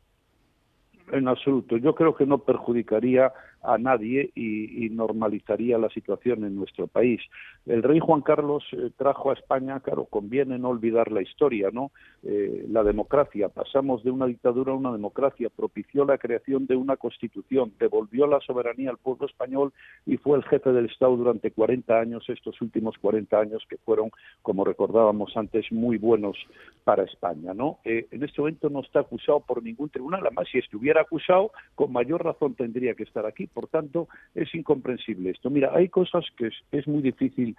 En 1.13 1.29
absoluto. 1.29 1.77
Yo 1.77 1.95
creo 1.95 2.15
que 2.15 2.27
no 2.27 2.39
perjudicaría 2.39 3.33
a 3.63 3.79
nadie 3.79 4.31
y, 4.35 4.89
normalizaría 4.91 5.79
la 5.79 5.89
situación 5.89 6.45
en 6.45 6.57
nuestro 6.57 6.87
país. 6.87 7.21
El 7.67 7.83
rey 7.83 7.99
Juan 7.99 8.21
Carlos 8.21 8.63
eh, 8.73 8.91
trajo 8.97 9.31
a 9.31 9.35
España, 9.35 9.81
claro, 9.81 10.05
conviene 10.05 10.59
no 10.59 10.69
olvidar 10.69 11.11
la 11.11 11.23
historia, 11.23 11.71
¿no? 11.73 11.93
Eh, 12.23 12.67
la 12.69 12.83
democracia, 12.83 13.49
pasamos 13.49 14.05
de 14.05 14.11
una 14.11 14.27
dictadura 14.27 14.73
a 14.73 14.77
una 14.77 14.93
democracia, 14.93 15.49
propició 15.55 16.05
la 16.05 16.19
creación 16.19 16.67
de 16.67 16.77
una 16.77 16.97
constitución, 16.97 17.73
devolvió 17.79 18.27
la 18.27 18.41
soberanía 18.41 18.91
al 18.91 18.99
pueblo 18.99 19.27
español 19.27 19.73
y 20.05 20.19
fue 20.19 20.37
el 20.37 20.45
jefe 20.45 20.73
del 20.73 20.87
Estado 20.87 21.17
durante 21.17 21.51
40 21.51 21.99
años, 21.99 22.25
estos 22.29 22.61
últimos 22.61 22.97
40 22.99 23.39
años 23.39 23.65
que 23.69 23.79
fueron, 23.79 24.11
como 24.43 24.65
recordábamos 24.65 25.37
antes, 25.37 25.71
muy 25.73 25.97
buenos 25.97 26.37
para 26.85 27.05
España, 27.05 27.55
¿no? 27.55 27.79
Eh, 27.85 28.07
en 28.11 28.23
este 28.25 28.41
momento 28.41 28.69
no 28.69 28.81
está 28.81 29.01
acusado 29.01 29.41
por 29.41 29.63
ningún 29.63 29.89
tribunal, 29.89 30.21
además 30.23 30.49
si 30.51 30.59
estuviera 30.59 31.01
acusado, 31.01 31.51
con 31.75 31.93
mayor 31.93 32.25
razón 32.25 32.55
tendría 32.55 32.95
que 32.95 33.05
estar 33.05 33.25
aquí 33.27 33.47
por 33.47 33.69
tanto, 33.69 34.09
es 34.35 34.55
incomprensible 34.55 35.31
esto. 35.31 35.51
Mira, 35.51 35.71
hay 35.75 35.89
cosas 35.89 36.25
que 36.37 36.51
es, 36.73 36.87
muy 36.87 37.01
difícil 37.01 37.54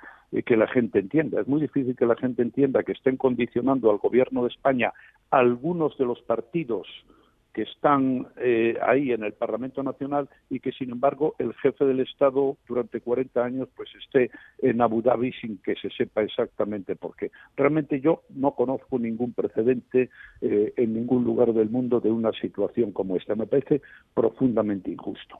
que 0.46 0.58
la 0.58 0.68
gente 0.68 1.00
entienda. 1.00 1.42
Es 1.42 1.48
muy 1.48 1.62
difícil 1.62 1.96
que 1.96 2.06
la 2.06 2.16
gente 2.16 2.42
entienda 2.42 2.84
que 2.84 2.92
estén 2.92 3.18
condicionando 3.18 3.90
al 3.90 3.98
gobierno 3.98 4.44
de 4.44 4.50
España 4.50 4.94
algunos 5.32 5.98
de 5.98 6.06
los 6.06 6.22
partidos 6.22 6.88
que 7.56 7.62
están 7.62 8.28
eh, 8.36 8.78
ahí 8.86 9.14
en 9.14 9.24
el 9.24 9.32
Parlamento 9.32 9.82
Nacional 9.82 10.28
y 10.50 10.60
que, 10.60 10.74
sin 10.74 10.92
embargo, 10.92 11.36
el 11.40 11.54
jefe 11.54 11.86
del 11.86 12.02
Estado 12.02 12.58
durante 12.68 13.00
40 13.00 13.42
años 13.42 13.70
pues 13.78 13.90
esté 13.96 14.30
en 14.60 14.82
Abu 14.82 15.02
Dhabi 15.02 15.32
sin 15.40 15.60
que 15.60 15.74
se 15.76 15.90
sepa 15.90 16.22
exactamente 16.22 16.98
por 16.98 17.16
qué. 17.16 17.32
Realmente 17.56 18.02
yo 18.02 18.24
no 18.32 18.52
conozco 18.56 19.00
ningún 19.00 19.32
precedente 19.32 20.10
eh, 20.42 20.74
en 20.76 20.94
ningún 20.94 21.24
lugar 21.24 21.54
del 21.54 21.70
mundo 21.70 22.02
de 22.02 22.12
una 22.12 22.34
situación 22.34 22.92
como 22.92 23.16
esta. 23.16 23.36
Me 23.36 23.48
parece 23.48 23.82
profundamente 24.14 24.92
injusto. 24.92 25.40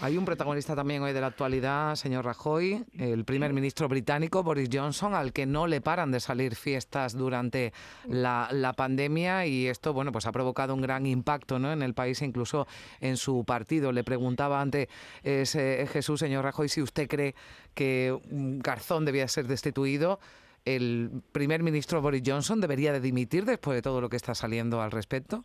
Hay 0.00 0.18
un 0.18 0.24
protagonista 0.24 0.74
también 0.74 1.02
hoy 1.02 1.12
de 1.12 1.20
la 1.20 1.28
actualidad, 1.28 1.94
señor 1.94 2.24
Rajoy, 2.24 2.84
el 2.98 3.24
primer 3.24 3.52
ministro 3.52 3.88
británico 3.88 4.42
Boris 4.42 4.68
Johnson, 4.72 5.14
al 5.14 5.32
que 5.32 5.46
no 5.46 5.68
le 5.68 5.80
paran 5.80 6.10
de 6.10 6.18
salir 6.18 6.56
fiestas 6.56 7.16
durante 7.16 7.72
la, 8.08 8.74
pandemia 8.76 9.46
y 9.46 9.68
esto, 9.68 9.92
bueno, 9.92 10.10
pues 10.10 10.26
ha 10.26 10.32
provocado 10.32 10.74
un 10.74 10.80
gran 10.80 11.06
impacto 11.06 11.43
en 11.48 11.82
el 11.82 11.94
país 11.94 12.20
e 12.22 12.24
incluso 12.24 12.66
en 13.00 13.16
su 13.16 13.44
partido. 13.44 13.92
Le 13.92 14.04
preguntaba 14.04 14.60
antes 14.60 14.88
eh, 15.22 15.86
Jesús, 15.90 16.20
señor 16.20 16.44
Rajoy, 16.44 16.68
si 16.68 16.82
usted 16.82 17.08
cree 17.08 17.34
que 17.74 18.16
Garzón 18.30 19.04
debía 19.04 19.28
ser 19.28 19.46
destituido. 19.46 20.18
¿El 20.64 21.10
primer 21.32 21.62
ministro 21.62 22.00
Boris 22.00 22.22
Johnson 22.24 22.60
debería 22.60 22.92
de 22.92 23.00
dimitir 23.00 23.44
después 23.44 23.76
de 23.76 23.82
todo 23.82 24.00
lo 24.00 24.08
que 24.08 24.16
está 24.16 24.34
saliendo 24.34 24.80
al 24.80 24.90
respecto? 24.90 25.44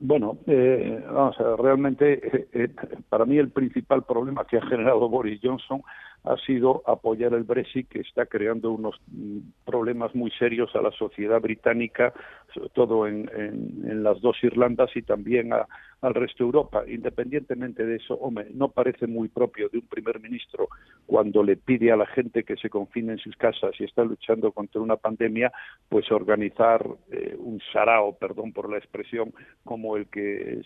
Bueno, 0.00 0.38
eh, 0.46 1.04
vamos 1.06 1.38
a 1.38 1.42
ver, 1.44 1.56
realmente 1.60 2.48
eh, 2.52 2.68
para 3.08 3.24
mí 3.24 3.38
el 3.38 3.50
principal 3.50 4.02
problema 4.02 4.44
que 4.44 4.56
ha 4.56 4.66
generado 4.66 5.08
Boris 5.08 5.40
Johnson 5.42 5.82
ha 6.24 6.36
sido 6.38 6.82
apoyar 6.86 7.34
el 7.34 7.44
Brexit, 7.44 7.88
que 7.88 8.00
está 8.00 8.24
creando 8.26 8.70
unos 8.72 8.98
mm, 9.08 9.38
problemas 9.64 10.14
muy 10.14 10.30
serios 10.32 10.74
a 10.74 10.80
la 10.80 10.90
sociedad 10.92 11.40
británica, 11.40 12.14
sobre 12.52 12.70
todo 12.70 13.06
en, 13.06 13.30
en, 13.34 14.02
las 14.02 14.20
dos 14.20 14.36
Irlandas 14.42 14.90
y 14.96 15.02
también 15.02 15.52
al 16.00 16.14
resto 16.14 16.44
de 16.44 16.48
Europa. 16.48 16.84
Independientemente 16.86 17.84
de 17.84 17.96
eso, 17.96 18.14
hombre, 18.14 18.48
no 18.54 18.68
parece 18.68 19.06
muy 19.06 19.28
propio 19.28 19.68
de 19.68 19.78
un 19.78 19.86
primer 19.86 20.20
ministro 20.20 20.68
cuando 21.06 21.42
le 21.42 21.56
pide 21.56 21.92
a 21.92 21.96
la 21.96 22.06
gente 22.06 22.44
que 22.44 22.56
se 22.56 22.70
confine 22.70 23.12
en 23.12 23.18
sus 23.18 23.36
casas 23.36 23.72
y 23.78 23.84
está 23.84 24.04
luchando 24.04 24.52
contra 24.52 24.80
una 24.80 24.96
pandemia, 24.96 25.52
pues 25.88 26.10
organizar 26.10 26.86
eh, 27.10 27.36
un 27.38 27.60
sarao, 27.72 28.16
perdón 28.16 28.52
por 28.52 28.70
la 28.70 28.78
expresión, 28.78 29.32
como 29.64 29.96
el 29.96 30.06
que 30.06 30.62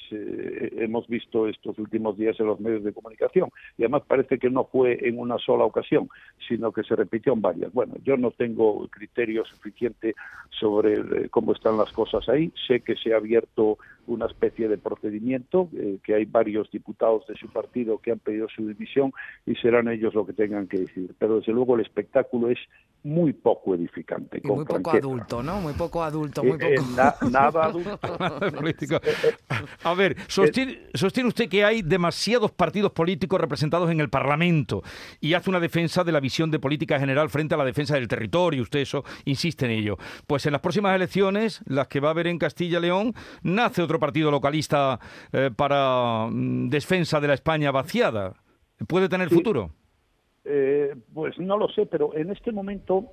hemos 0.77 1.07
visto 1.09 1.49
estos 1.49 1.79
últimos 1.79 2.17
días 2.17 2.39
en 2.41 2.47
los 2.47 2.61
medios 2.61 2.85
de 2.85 2.93
comunicación. 2.93 3.51
Y 3.77 3.83
además 3.83 4.03
parece 4.07 4.39
que 4.39 4.51
no 4.51 4.65
fue 4.65 4.99
en 5.09 5.19
una 5.19 5.39
sola 5.39 5.65
ocasión, 5.65 6.09
sino 6.49 6.73
que 6.73 6.83
se 6.83 6.97
repitió 6.97 7.33
en 7.33 7.43
varias. 7.43 7.73
Bueno, 7.73 7.95
yo 8.05 8.17
no 8.17 8.31
tengo 8.31 8.87
criterio 8.89 9.45
suficiente 9.45 10.15
sobre 10.51 10.95
eh, 10.95 11.29
cómo 11.31 11.53
están 11.53 11.77
las 11.77 11.93
cosas 11.93 12.29
ahí. 12.29 12.53
Sé 12.67 12.81
que 12.81 12.97
se 12.97 13.13
ha 13.13 13.17
abierto 13.17 13.79
una 14.09 14.27
especie 14.27 14.69
de 14.69 14.79
procedimiento, 14.79 15.69
eh, 15.75 15.99
que 16.03 16.15
hay 16.15 16.25
varios 16.25 16.71
diputados 16.71 17.27
de 17.27 17.37
su 17.37 17.49
partido 17.49 17.99
que 17.99 18.11
han 18.11 18.19
pedido 18.19 18.49
su 18.49 18.67
dimisión 18.67 19.13
y 19.47 19.55
serán 19.57 19.89
ellos 19.89 20.15
lo 20.15 20.27
que 20.27 20.33
tengan 20.33 20.67
que 20.67 20.79
decir. 20.79 21.15
Pero 21.19 21.37
desde 21.37 21.53
luego 21.53 21.77
el 21.77 21.83
espectáculo 21.83 22.51
es 22.51 22.59
muy 23.05 23.33
poco 23.33 23.75
edificante. 23.75 24.41
muy 24.43 24.65
poco 24.65 24.91
adulto, 24.91 25.43
¿no? 25.43 25.61
Muy 25.61 25.73
poco 25.75 26.03
adulto, 26.03 26.43
muy 26.43 26.59
eh, 26.61 26.77
poco. 26.77 27.31
nada 27.31 27.65
adulto. 27.65 27.99
A 29.85 29.95
ver, 29.95 30.17
sostiene, 30.27 30.81
sostiene 30.95 31.29
usted 31.29 31.49
que 31.49 31.65
hay 31.65 31.83
demasiados 31.83 32.51
partidos 32.51 32.93
políticos 32.93 33.41
representados 33.41 33.91
en 33.91 34.01
el 34.01 34.09
Parlamento 34.09 34.83
y 35.21 35.35
hace 35.35 35.51
una 35.51 35.61
defensa 35.61 36.03
de 36.03 36.13
la 36.13 36.21
visión 36.21 36.51
de 36.51 36.59
política 36.59 36.99
general 36.99 37.31
frente 37.31 37.55
a 37.55 37.59
la 37.59 37.65
defensa 37.65 37.95
del 37.95 38.09
territorio. 38.09 38.63
Usted 38.63 38.81
eso 38.81 39.05
insiste 39.25 39.67
en 39.67 39.73
ello. 39.73 39.97
Pues 40.27 40.47
en 40.47 40.53
las 40.53 40.61
próximas 40.61 40.95
elecciones, 40.95 41.61
las 41.67 41.89
que 41.89 42.01
va 42.01 42.09
a 42.09 42.11
haber 42.13 42.27
en 42.27 42.39
Castilla 42.39 42.79
y 42.79 42.83
León, 42.83 43.15
nace 43.43 43.83
otro 43.83 43.98
partido 43.99 44.31
localista 44.31 44.99
eh, 45.33 45.51
para 45.55 46.29
mm, 46.31 46.69
defensa 46.69 47.21
de 47.21 47.29
la 47.29 47.35
España 47.35 47.71
vaciada. 47.71 48.35
¿Puede 48.87 49.09
tener 49.09 49.29
futuro? 49.29 49.71
Eh, 50.45 50.95
pues 51.13 51.39
no 51.39 51.59
lo 51.59 51.69
sé, 51.69 51.87
pero 51.87 52.17
en 52.17 52.31
este 52.31 52.53
momento 52.53 53.13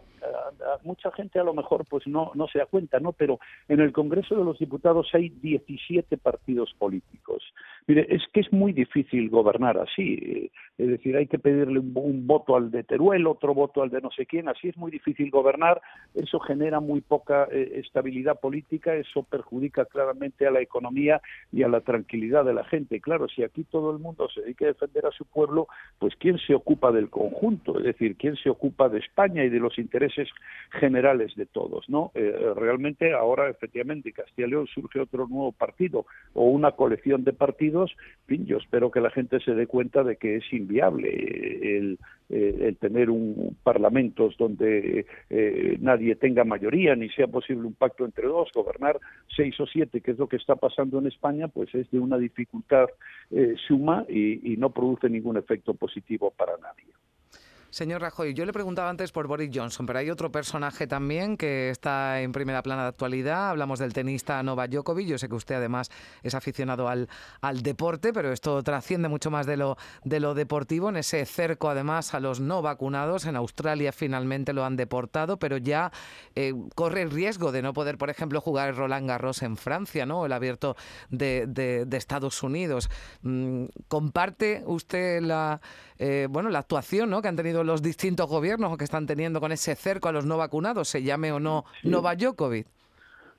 mucha 0.83 1.11
gente 1.11 1.39
a 1.39 1.43
lo 1.43 1.53
mejor 1.53 1.85
pues 1.89 2.05
no, 2.07 2.31
no 2.35 2.47
se 2.47 2.59
da 2.59 2.65
cuenta, 2.65 2.99
¿no? 2.99 3.11
Pero 3.11 3.39
en 3.67 3.79
el 3.79 3.91
Congreso 3.91 4.35
de 4.35 4.43
los 4.43 4.59
Diputados 4.59 5.09
hay 5.13 5.29
17 5.29 6.17
partidos 6.17 6.73
políticos. 6.77 7.43
Mire, 7.87 8.07
es 8.09 8.23
que 8.33 8.39
es 8.39 8.51
muy 8.51 8.73
difícil 8.73 9.29
gobernar 9.29 9.77
así. 9.77 10.49
Es 10.77 10.87
decir, 10.87 11.15
hay 11.15 11.27
que 11.27 11.37
pedirle 11.37 11.79
un, 11.79 12.25
voto 12.25 12.55
al 12.55 12.71
de 12.71 12.83
Teruel, 12.83 13.27
otro 13.27 13.53
voto 13.53 13.83
al 13.83 13.91
de 13.91 14.01
no 14.01 14.09
sé 14.11 14.25
quién. 14.25 14.49
Así 14.49 14.69
es 14.69 14.77
muy 14.77 14.91
difícil 14.91 15.29
gobernar. 15.29 15.81
Eso 16.15 16.39
genera 16.39 16.79
muy 16.79 17.01
poca 17.01 17.47
eh, 17.51 17.73
estabilidad 17.75 18.39
política. 18.39 18.95
Eso 18.95 19.21
perjudica 19.21 19.85
claramente 19.85 20.47
a 20.47 20.51
la 20.51 20.61
economía 20.61 21.21
y 21.51 21.61
a 21.61 21.67
la 21.67 21.81
tranquilidad 21.81 22.43
de 22.43 22.55
la 22.55 22.63
gente. 22.63 22.99
Claro, 23.01 23.27
si 23.27 23.43
aquí 23.43 23.63
todo 23.65 23.91
el 23.91 23.99
mundo 23.99 24.27
se 24.33 24.41
dedica 24.41 24.65
a 24.65 24.69
defender 24.69 25.05
a 25.05 25.11
su 25.11 25.25
pueblo, 25.25 25.67
pues 25.99 26.15
¿quién 26.15 26.39
se 26.39 26.55
ocupa 26.55 26.91
del 26.91 27.11
conjunto? 27.11 27.77
Es 27.77 27.85
decir, 27.85 28.15
¿quién 28.17 28.35
se 28.35 28.49
ocupa 28.49 28.89
de 28.89 28.99
España 28.99 29.43
y 29.43 29.49
de 29.49 29.59
los 29.59 29.77
intereses 29.77 30.14
generales 30.71 31.35
de 31.35 31.45
todos? 31.45 31.89
¿no? 31.89 32.11
Eh, 32.15 32.53
realmente 32.55 33.13
ahora, 33.13 33.49
efectivamente, 33.49 34.09
en 34.09 34.15
Castilla 34.15 34.47
y 34.47 34.51
León 34.51 34.67
surge 34.67 34.99
otro 34.99 35.27
nuevo 35.27 35.51
partido 35.51 36.05
o 36.33 36.45
una 36.45 36.71
colección 36.71 37.23
de 37.23 37.33
partidos 37.33 37.95
yo 38.27 38.57
espero 38.57 38.91
que 38.91 39.01
la 39.01 39.11
gente 39.11 39.39
se 39.39 39.53
dé 39.53 39.67
cuenta 39.67 40.03
de 40.03 40.17
que 40.17 40.37
es 40.37 40.53
inviable 40.53 41.77
el, 41.77 41.99
el 42.29 42.77
tener 42.77 43.09
un 43.09 43.57
parlamentos 43.63 44.35
donde 44.37 45.05
eh, 45.29 45.77
nadie 45.79 46.15
tenga 46.15 46.43
mayoría 46.43 46.95
ni 46.95 47.09
sea 47.09 47.27
posible 47.27 47.67
un 47.67 47.73
pacto 47.73 48.05
entre 48.05 48.27
dos, 48.27 48.49
gobernar 48.53 48.99
seis 49.35 49.59
o 49.59 49.65
siete, 49.65 50.01
que 50.01 50.11
es 50.11 50.17
lo 50.17 50.27
que 50.27 50.37
está 50.37 50.55
pasando 50.55 50.99
en 50.99 51.07
España, 51.07 51.47
pues 51.47 51.73
es 51.75 51.89
de 51.91 51.99
una 51.99 52.17
dificultad 52.17 52.87
eh, 53.31 53.55
suma 53.67 54.05
y 54.09 54.55
no 54.57 54.69
produce 54.71 55.09
ningún 55.09 55.37
efecto 55.37 55.73
positivo 55.73 56.31
para 56.31 56.53
nadie. 56.57 56.94
Señor 57.75 57.99
Rajoy, 57.99 58.33
yo 58.33 58.45
le 58.45 58.53
preguntaba 58.53 58.89
antes 58.89 59.11
por 59.11 59.27
Boris 59.27 59.51
Johnson, 59.53 59.85
pero 59.85 59.99
hay 59.99 60.09
otro 60.09 60.31
personaje 60.31 60.87
también 60.87 61.35
que 61.35 61.69
está 61.69 62.21
en 62.21 62.31
primera 62.31 62.63
plana 62.63 62.83
de 62.83 62.87
actualidad. 62.87 63.49
Hablamos 63.49 63.79
del 63.79 63.91
tenista 63.91 64.41
Novak 64.43 64.71
Djokovic. 64.71 65.07
Yo 65.07 65.17
sé 65.17 65.27
que 65.27 65.35
usted 65.35 65.55
además 65.55 65.91
es 66.23 66.35
aficionado 66.35 66.87
al, 66.87 67.09
al 67.41 67.63
deporte, 67.63 68.13
pero 68.13 68.31
esto 68.31 68.63
trasciende 68.63 69.09
mucho 69.09 69.29
más 69.29 69.45
de 69.45 69.57
lo, 69.57 69.75
de 70.05 70.21
lo 70.21 70.35
deportivo. 70.35 70.87
En 70.87 70.95
ese 70.95 71.25
cerco, 71.25 71.69
además, 71.69 72.13
a 72.13 72.21
los 72.21 72.39
no 72.39 72.61
vacunados. 72.61 73.25
En 73.25 73.35
Australia 73.35 73.91
finalmente 73.91 74.53
lo 74.53 74.63
han 74.63 74.77
deportado, 74.77 75.37
pero 75.37 75.57
ya 75.57 75.91
eh, 76.33 76.53
corre 76.75 77.01
el 77.01 77.11
riesgo 77.11 77.51
de 77.51 77.61
no 77.61 77.73
poder, 77.73 77.97
por 77.97 78.09
ejemplo, 78.09 78.39
jugar 78.39 78.69
el 78.69 78.77
Roland 78.77 79.09
Garros 79.09 79.41
en 79.41 79.57
Francia, 79.57 80.05
¿no? 80.05 80.25
El 80.25 80.31
abierto 80.31 80.77
de, 81.09 81.45
de, 81.45 81.97
Estados 81.97 82.41
Unidos. 82.41 82.89
Mm, 83.21 83.65
¿Comparte 83.89 84.63
usted 84.65 85.19
la, 85.21 85.59
eh, 85.97 86.27
bueno, 86.29 86.49
la 86.49 86.59
actuación 86.59 87.09
¿no? 87.09 87.21
que 87.21 87.27
han 87.27 87.35
tenido 87.35 87.63
los 87.63 87.81
distintos 87.81 88.29
gobiernos 88.29 88.71
o 88.71 88.77
que 88.77 88.83
están 88.83 89.05
teniendo 89.05 89.39
con 89.39 89.51
ese 89.51 89.75
cerco 89.75 90.09
a 90.09 90.11
los 90.11 90.25
no 90.25 90.37
vacunados, 90.37 90.87
se 90.87 91.03
llame 91.03 91.31
o 91.31 91.39
no 91.39 91.65
sí. 91.81 91.89
Novayokovic. 91.89 92.67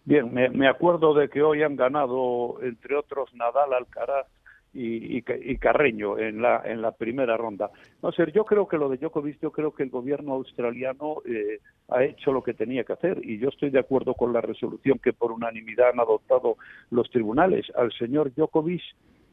Bien, 0.06 0.32
me, 0.32 0.68
acuerdo 0.68 1.14
de 1.14 1.28
que 1.28 1.42
hoy 1.42 1.64
han 1.64 1.74
ganado, 1.74 2.58
entre 2.62 2.94
otros, 2.94 3.34
Nadal, 3.34 3.72
Alcaraz 3.72 4.28
y, 4.72 5.20
Carreño 5.58 6.16
en 6.16 6.40
la 6.40 6.62
en 6.64 6.80
la 6.80 6.92
primera 6.92 7.36
ronda. 7.36 7.70
No 8.02 8.12
sé, 8.12 8.30
yo 8.32 8.44
creo 8.44 8.68
que 8.68 8.76
lo 8.76 8.88
de 8.88 8.98
Djokovic, 8.98 9.40
yo 9.40 9.50
creo 9.50 9.74
que 9.74 9.82
el 9.82 9.90
gobierno 9.90 10.34
australiano 10.34 11.22
eh, 11.24 11.58
ha 11.88 12.04
hecho 12.04 12.30
lo 12.30 12.44
que 12.44 12.54
tenía 12.54 12.84
que 12.84 12.92
hacer 12.92 13.18
y 13.24 13.38
yo 13.38 13.48
estoy 13.48 13.70
de 13.70 13.80
acuerdo 13.80 14.14
con 14.14 14.32
la 14.32 14.40
resolución 14.40 15.00
que 15.00 15.12
por 15.12 15.32
unanimidad 15.32 15.88
han 15.88 15.98
adoptado 15.98 16.56
los 16.90 17.10
tribunales. 17.10 17.66
Al 17.74 17.90
señor 17.92 18.32
Djokovic 18.32 18.82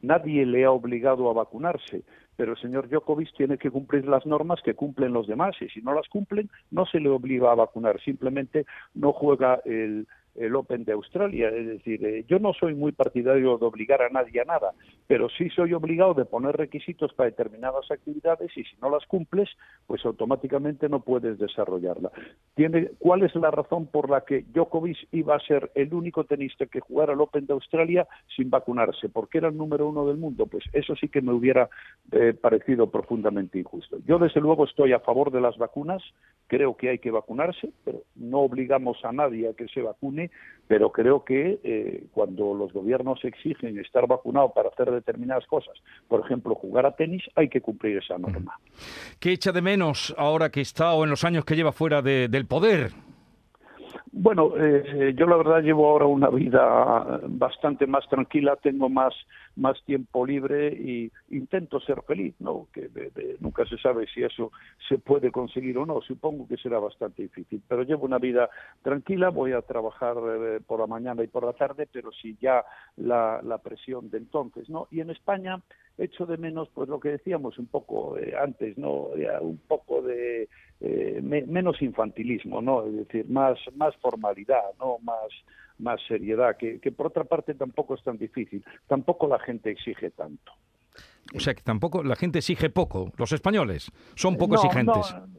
nadie 0.02 0.44
le 0.44 0.64
ha 0.64 0.72
obligado 0.72 1.30
a 1.30 1.34
vacunarse 1.34 2.02
pero 2.36 2.52
el 2.52 2.58
señor 2.58 2.88
Djokovic 2.88 3.34
tiene 3.36 3.58
que 3.58 3.70
cumplir 3.70 4.06
las 4.06 4.26
normas 4.26 4.60
que 4.62 4.74
cumplen 4.74 5.12
los 5.12 5.26
demás 5.26 5.54
y 5.60 5.68
si 5.68 5.80
no 5.82 5.94
las 5.94 6.08
cumplen 6.08 6.50
no 6.70 6.86
se 6.86 7.00
le 7.00 7.08
obliga 7.08 7.52
a 7.52 7.54
vacunar, 7.54 8.00
simplemente 8.00 8.66
no 8.94 9.12
juega 9.12 9.60
el, 9.64 10.06
el 10.34 10.54
Open 10.54 10.84
de 10.84 10.92
Australia. 10.92 11.48
Es 11.48 11.66
decir, 11.66 12.04
eh, 12.04 12.24
yo 12.28 12.38
no 12.38 12.52
soy 12.52 12.74
muy 12.74 12.92
partidario 12.92 13.58
de 13.58 13.66
obligar 13.66 14.02
a 14.02 14.08
nadie 14.08 14.40
a 14.40 14.44
nada, 14.44 14.72
pero 15.06 15.28
sí 15.28 15.48
soy 15.50 15.72
obligado 15.72 16.14
de 16.14 16.24
poner 16.24 16.56
requisitos 16.56 17.12
para 17.14 17.30
determinadas 17.30 17.90
actividades 17.90 18.50
y 18.56 18.64
si 18.64 18.76
no 18.80 18.90
las 18.90 19.06
cumples, 19.06 19.48
pues 19.86 20.04
automáticamente 20.04 20.88
no 20.88 21.00
puedes 21.00 21.38
desarrollarla. 21.38 22.10
¿Tiene, 22.54 22.90
¿Cuál 22.98 23.22
es 23.22 23.34
la 23.34 23.50
razón 23.50 23.86
por 23.86 24.10
la 24.10 24.22
que 24.22 24.44
Djokovic 24.52 25.08
iba 25.12 25.36
a 25.36 25.40
ser 25.40 25.70
el 25.74 25.92
único 25.92 26.24
tenista 26.24 26.66
que 26.66 26.80
jugara 26.80 27.12
el 27.12 27.20
Open 27.20 27.46
de 27.46 27.52
Australia 27.52 28.06
sin 28.36 28.50
vacunarse? 28.50 29.08
Porque 29.08 29.38
era 29.38 29.48
el 29.48 29.56
número 29.56 29.88
uno 29.88 30.06
del 30.06 30.16
mundo. 30.16 30.46
Pues 30.46 30.64
eso 30.72 30.94
sí 30.96 31.08
que 31.08 31.22
me 31.22 31.32
hubiera 31.32 31.68
eh, 32.12 32.34
parecido 32.34 32.90
profundamente 32.90 33.58
injusto. 33.58 33.98
Yo, 34.06 34.18
desde 34.18 34.40
luego, 34.40 34.64
estoy 34.64 34.92
a 34.92 35.00
favor 35.00 35.30
de 35.30 35.40
las 35.40 35.56
vacunas. 35.58 36.02
Creo 36.46 36.76
que 36.76 36.90
hay 36.90 36.98
que 36.98 37.10
vacunarse, 37.10 37.70
pero 37.84 38.02
no 38.16 38.40
obligamos 38.40 39.02
a 39.04 39.12
nadie 39.12 39.48
a 39.48 39.54
que 39.54 39.68
se 39.68 39.82
vacune 39.82 40.23
pero 40.66 40.90
creo 40.90 41.24
que 41.24 41.60
eh, 41.62 42.04
cuando 42.12 42.54
los 42.54 42.72
gobiernos 42.72 43.22
exigen 43.24 43.78
estar 43.78 44.06
vacunado 44.06 44.52
para 44.52 44.70
hacer 44.70 44.90
determinadas 44.90 45.46
cosas, 45.46 45.74
por 46.08 46.20
ejemplo, 46.20 46.54
jugar 46.54 46.86
a 46.86 46.96
tenis, 46.96 47.22
hay 47.34 47.48
que 47.48 47.60
cumplir 47.60 47.98
esa 47.98 48.18
norma. 48.18 48.58
¿Qué 49.20 49.32
echa 49.32 49.52
de 49.52 49.62
menos 49.62 50.14
ahora 50.16 50.50
que 50.50 50.60
está 50.60 50.92
o 50.94 51.04
en 51.04 51.10
los 51.10 51.24
años 51.24 51.44
que 51.44 51.56
lleva 51.56 51.72
fuera 51.72 52.02
del 52.02 52.46
poder? 52.46 52.92
Bueno, 54.12 54.52
eh, 54.56 55.12
yo 55.16 55.26
la 55.26 55.36
verdad 55.36 55.60
llevo 55.60 55.88
ahora 55.88 56.06
una 56.06 56.30
vida 56.30 57.20
bastante 57.26 57.86
más 57.86 58.08
tranquila, 58.08 58.56
tengo 58.62 58.88
más 58.88 59.12
más 59.56 59.82
tiempo 59.84 60.26
libre 60.26 60.68
y 60.68 61.10
intento 61.30 61.80
ser 61.80 62.02
feliz, 62.02 62.34
¿no? 62.40 62.68
Que 62.72 62.88
nunca 63.40 63.64
se 63.66 63.78
sabe 63.78 64.06
si 64.12 64.22
eso 64.22 64.50
se 64.88 64.98
puede 64.98 65.30
conseguir 65.30 65.78
o 65.78 65.86
no. 65.86 66.00
Supongo 66.02 66.46
que 66.48 66.56
será 66.56 66.78
bastante 66.78 67.22
difícil, 67.22 67.62
pero 67.66 67.82
llevo 67.82 68.04
una 68.04 68.18
vida 68.18 68.48
tranquila. 68.82 69.30
Voy 69.30 69.52
a 69.52 69.62
trabajar 69.62 70.16
eh, 70.18 70.60
por 70.66 70.80
la 70.80 70.86
mañana 70.86 71.22
y 71.22 71.28
por 71.28 71.44
la 71.44 71.52
tarde, 71.52 71.88
pero 71.90 72.10
si 72.12 72.36
ya 72.40 72.64
la, 72.96 73.40
la 73.42 73.58
presión 73.58 74.10
de 74.10 74.18
entonces, 74.18 74.68
¿no? 74.68 74.88
Y 74.90 75.00
en 75.00 75.10
España 75.10 75.60
echo 75.96 76.26
de 76.26 76.36
menos, 76.36 76.68
pues 76.74 76.88
lo 76.88 76.98
que 76.98 77.10
decíamos 77.10 77.58
un 77.58 77.66
poco 77.66 78.18
eh, 78.18 78.34
antes, 78.38 78.76
¿no? 78.76 79.10
Un 79.40 79.58
poco 79.68 80.02
de 80.02 80.48
eh, 80.80 81.20
menos 81.22 81.80
infantilismo, 81.82 82.60
¿no? 82.60 82.84
Es 82.86 82.96
decir, 82.96 83.28
más, 83.28 83.58
más 83.76 83.94
formalidad, 83.96 84.74
¿no? 84.78 84.98
Más, 85.02 85.30
más 85.78 86.00
seriedad, 86.06 86.56
que, 86.56 86.80
que 86.80 86.92
por 86.92 87.06
otra 87.06 87.24
parte 87.24 87.54
tampoco 87.54 87.94
es 87.94 88.02
tan 88.02 88.18
difícil. 88.18 88.64
Tampoco 88.86 89.26
la 89.26 89.38
gente 89.38 89.70
exige 89.70 90.10
tanto. 90.10 90.52
O 91.34 91.40
sea 91.40 91.54
que 91.54 91.62
tampoco 91.62 92.02
la 92.02 92.16
gente 92.16 92.38
exige 92.38 92.70
poco. 92.70 93.12
Los 93.16 93.32
españoles 93.32 93.90
son 94.14 94.36
poco 94.36 94.56
exigentes. 94.56 95.14
No, 95.14 95.33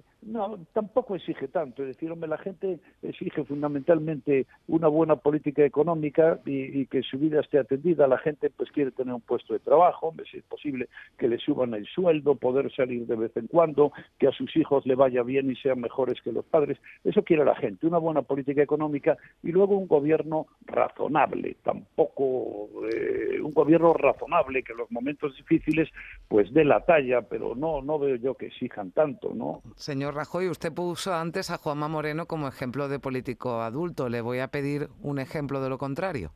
tampoco 0.74 1.16
exige 1.16 1.48
tanto. 1.48 1.84
Es 1.84 1.90
decir, 1.90 2.12
hombre, 2.12 2.30
la 2.30 2.38
gente 2.38 2.80
exige 3.02 3.44
fundamentalmente 3.44 4.48
una 4.68 4.88
buena 4.88 5.16
política 5.16 5.64
económica 5.64 6.40
y, 6.46 6.86
que 6.88 7.04
su 7.04 7.18
vida 7.18 7.42
esté 7.42 7.60
atendida. 7.60 8.08
La 8.08 8.18
gente 8.18 8.50
pues 8.50 8.72
quiere 8.72 8.92
tener 8.92 9.14
un 9.14 9.22
puesto 9.22 9.54
de 9.54 9.60
trabajo, 9.60 10.08
hombre, 10.08 10.26
si 10.30 10.38
es 10.38 10.44
posible 10.44 10.90
que 11.18 11.28
le 11.28 11.38
suban 11.38 11.74
el 11.74 11.86
sueldo, 11.86 12.36
poder 12.36 12.74
salir 12.74 13.06
de 13.06 13.16
vez 13.16 13.36
en 13.38 13.48
cuando, 13.48 13.92
que 14.18 14.28
a 14.28 14.32
sus 14.32 14.56
hijos 14.56 14.86
le 14.86 14.96
vaya 14.96 15.24
bien 15.24 15.52
y 15.52 15.56
sean 15.56 15.80
mejores 15.80 16.22
que 16.22 16.32
los 16.32 16.46
padres. 16.46 16.78
Eso 17.04 17.24
quiere 17.24 17.46
la 17.46 17.56
gente, 17.56 17.88
una 17.88 17.98
buena 17.98 18.22
política 18.22 18.62
económica 18.62 19.18
y 19.44 19.52
luego 19.52 19.78
un 19.78 19.88
gobierno 19.88 20.48
razonable. 20.66 21.58
Tampoco 21.64 22.70
eh, 22.92 23.40
un 23.42 23.54
gobierno 23.54 23.94
razonable 23.94 24.64
que 24.64 24.72
en 24.72 24.80
los 24.80 24.92
momentos 24.92 25.36
difíciles 25.36 25.90
pues 26.28 26.52
dé 26.54 26.66
la 26.66 26.82
talla, 26.82 27.22
pero 27.22 27.56
no 27.56 27.82
no 27.82 28.00
veo 28.00 28.16
yo 28.16 28.36
que 28.36 28.48
exijan 28.48 28.92
tanto, 28.92 29.34
¿no? 29.34 29.62
Señor 29.76 30.15
Rajoy, 30.16 30.48
usted 30.50 30.74
puso 30.74 31.14
antes 31.14 31.52
a 31.52 31.58
Juanma 31.58 31.90
Moreno 31.90 32.26
como 32.26 32.48
ejemplo 32.48 32.88
de 32.88 33.00
político 33.00 33.62
adulto. 33.62 34.08
Le 34.08 34.22
voy 34.22 34.40
a 34.40 34.48
pedir 34.48 34.90
un 35.02 35.20
ejemplo 35.20 35.62
de 35.62 35.70
lo 35.70 35.78
contrario. 35.78 36.32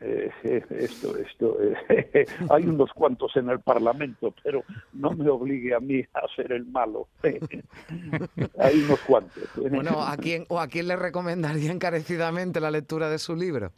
Eh, 0.00 0.30
eh, 0.42 0.64
esto, 0.70 1.16
esto, 1.16 1.56
eh, 1.62 2.26
hay 2.50 2.66
unos 2.66 2.92
cuantos 2.92 3.36
en 3.36 3.48
el 3.48 3.60
Parlamento, 3.60 4.34
pero 4.42 4.64
no 4.92 5.12
me 5.12 5.28
obligue 5.28 5.74
a 5.74 5.80
mí 5.80 6.02
a 6.12 6.20
ser 6.34 6.52
el 6.52 6.66
malo. 6.66 7.08
hay 8.58 8.82
unos 8.82 9.00
cuantos. 9.06 9.44
Bueno, 9.70 10.02
¿a 10.02 10.16
quién, 10.16 10.44
¿o 10.48 10.60
a 10.60 10.66
quién 10.66 10.88
le 10.88 10.96
recomendaría 10.96 11.70
encarecidamente 11.70 12.60
la 12.60 12.70
lectura 12.70 13.08
de 13.08 13.18
su 13.18 13.36
libro? 13.36 13.72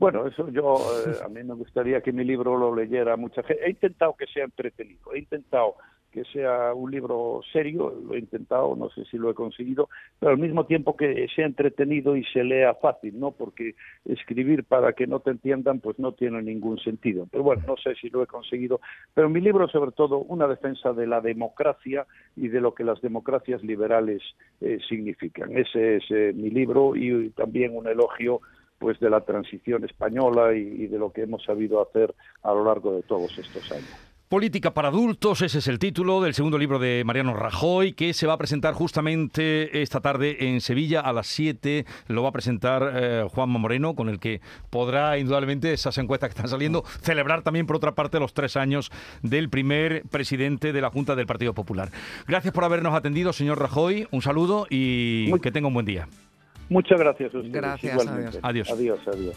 Bueno, 0.00 0.26
eso 0.26 0.48
yo, 0.48 0.76
eh, 1.06 1.16
a 1.22 1.28
mí 1.28 1.42
me 1.44 1.52
gustaría 1.52 2.00
que 2.00 2.10
mi 2.10 2.24
libro 2.24 2.56
lo 2.56 2.74
leyera 2.74 3.18
mucha 3.18 3.42
gente. 3.42 3.62
He 3.66 3.70
intentado 3.70 4.14
que 4.16 4.26
sea 4.28 4.44
entretenido, 4.44 5.12
he 5.12 5.18
intentado 5.18 5.74
que 6.10 6.24
sea 6.24 6.74
un 6.74 6.90
libro 6.90 7.40
serio, 7.52 7.94
lo 8.06 8.14
he 8.14 8.18
intentado, 8.18 8.74
no 8.76 8.90
sé 8.90 9.04
si 9.04 9.16
lo 9.16 9.30
he 9.30 9.34
conseguido, 9.34 9.88
pero 10.18 10.32
al 10.32 10.38
mismo 10.38 10.66
tiempo 10.66 10.96
que 10.96 11.26
sea 11.34 11.46
entretenido 11.46 12.16
y 12.16 12.24
se 12.24 12.44
lea 12.44 12.74
fácil, 12.74 13.18
¿no? 13.18 13.30
Porque 13.30 13.74
escribir 14.04 14.64
para 14.64 14.92
que 14.92 15.06
no 15.06 15.20
te 15.20 15.30
entiendan, 15.30 15.80
pues 15.80 15.98
no 15.98 16.12
tiene 16.12 16.42
ningún 16.42 16.78
sentido. 16.78 17.26
Pero 17.30 17.44
bueno, 17.44 17.62
no 17.66 17.76
sé 17.76 17.94
si 17.94 18.10
lo 18.10 18.22
he 18.22 18.26
conseguido, 18.26 18.80
pero 19.14 19.28
mi 19.28 19.40
libro 19.40 19.68
sobre 19.68 19.92
todo 19.92 20.18
una 20.18 20.46
defensa 20.46 20.92
de 20.92 21.06
la 21.06 21.20
democracia 21.20 22.06
y 22.36 22.48
de 22.48 22.60
lo 22.60 22.74
que 22.74 22.84
las 22.84 23.00
democracias 23.00 23.62
liberales 23.62 24.22
eh, 24.60 24.78
significan. 24.88 25.56
Ese 25.56 25.96
es 25.96 26.04
eh, 26.10 26.32
mi 26.34 26.50
libro 26.50 26.96
y, 26.96 27.30
también 27.30 27.76
un 27.76 27.86
elogio 27.86 28.40
pues 28.78 28.98
de 28.98 29.10
la 29.10 29.20
transición 29.20 29.84
española 29.84 30.54
y 30.54 30.86
de 30.86 30.98
lo 30.98 31.12
que 31.12 31.22
hemos 31.22 31.44
sabido 31.44 31.82
hacer 31.82 32.14
a 32.42 32.52
lo 32.54 32.64
largo 32.64 32.92
de 32.92 33.02
todos 33.02 33.36
estos 33.38 33.70
años. 33.72 34.09
Política 34.30 34.72
para 34.74 34.86
adultos, 34.86 35.42
ese 35.42 35.58
es 35.58 35.66
el 35.66 35.80
título 35.80 36.20
del 36.20 36.34
segundo 36.34 36.56
libro 36.56 36.78
de 36.78 37.02
Mariano 37.04 37.34
Rajoy, 37.34 37.94
que 37.94 38.14
se 38.14 38.28
va 38.28 38.34
a 38.34 38.38
presentar 38.38 38.74
justamente 38.74 39.82
esta 39.82 39.98
tarde 39.98 40.46
en 40.46 40.60
Sevilla 40.60 41.00
a 41.00 41.12
las 41.12 41.26
7. 41.26 41.84
Lo 42.06 42.22
va 42.22 42.28
a 42.28 42.32
presentar 42.32 42.92
eh, 42.94 43.26
Juanma 43.28 43.58
Moreno, 43.58 43.96
con 43.96 44.08
el 44.08 44.20
que 44.20 44.40
podrá 44.70 45.18
indudablemente 45.18 45.72
esas 45.72 45.98
encuestas 45.98 46.28
que 46.28 46.34
están 46.36 46.48
saliendo, 46.48 46.84
celebrar 47.00 47.42
también 47.42 47.66
por 47.66 47.74
otra 47.74 47.96
parte 47.96 48.20
los 48.20 48.32
tres 48.32 48.56
años 48.56 48.92
del 49.24 49.50
primer 49.50 50.04
presidente 50.08 50.72
de 50.72 50.80
la 50.80 50.90
Junta 50.90 51.16
del 51.16 51.26
Partido 51.26 51.52
Popular. 51.52 51.90
Gracias 52.28 52.54
por 52.54 52.62
habernos 52.62 52.94
atendido, 52.94 53.32
señor 53.32 53.58
Rajoy. 53.58 54.06
Un 54.12 54.22
saludo 54.22 54.68
y 54.70 55.36
que 55.40 55.50
tenga 55.50 55.66
un 55.66 55.74
buen 55.74 55.86
día. 55.86 56.06
Muchas 56.68 57.00
gracias 57.00 57.34
a 57.34 57.38
Gracias, 57.42 58.06
adiós. 58.42 58.70
Adiós, 58.70 59.00
adiós. 59.08 59.36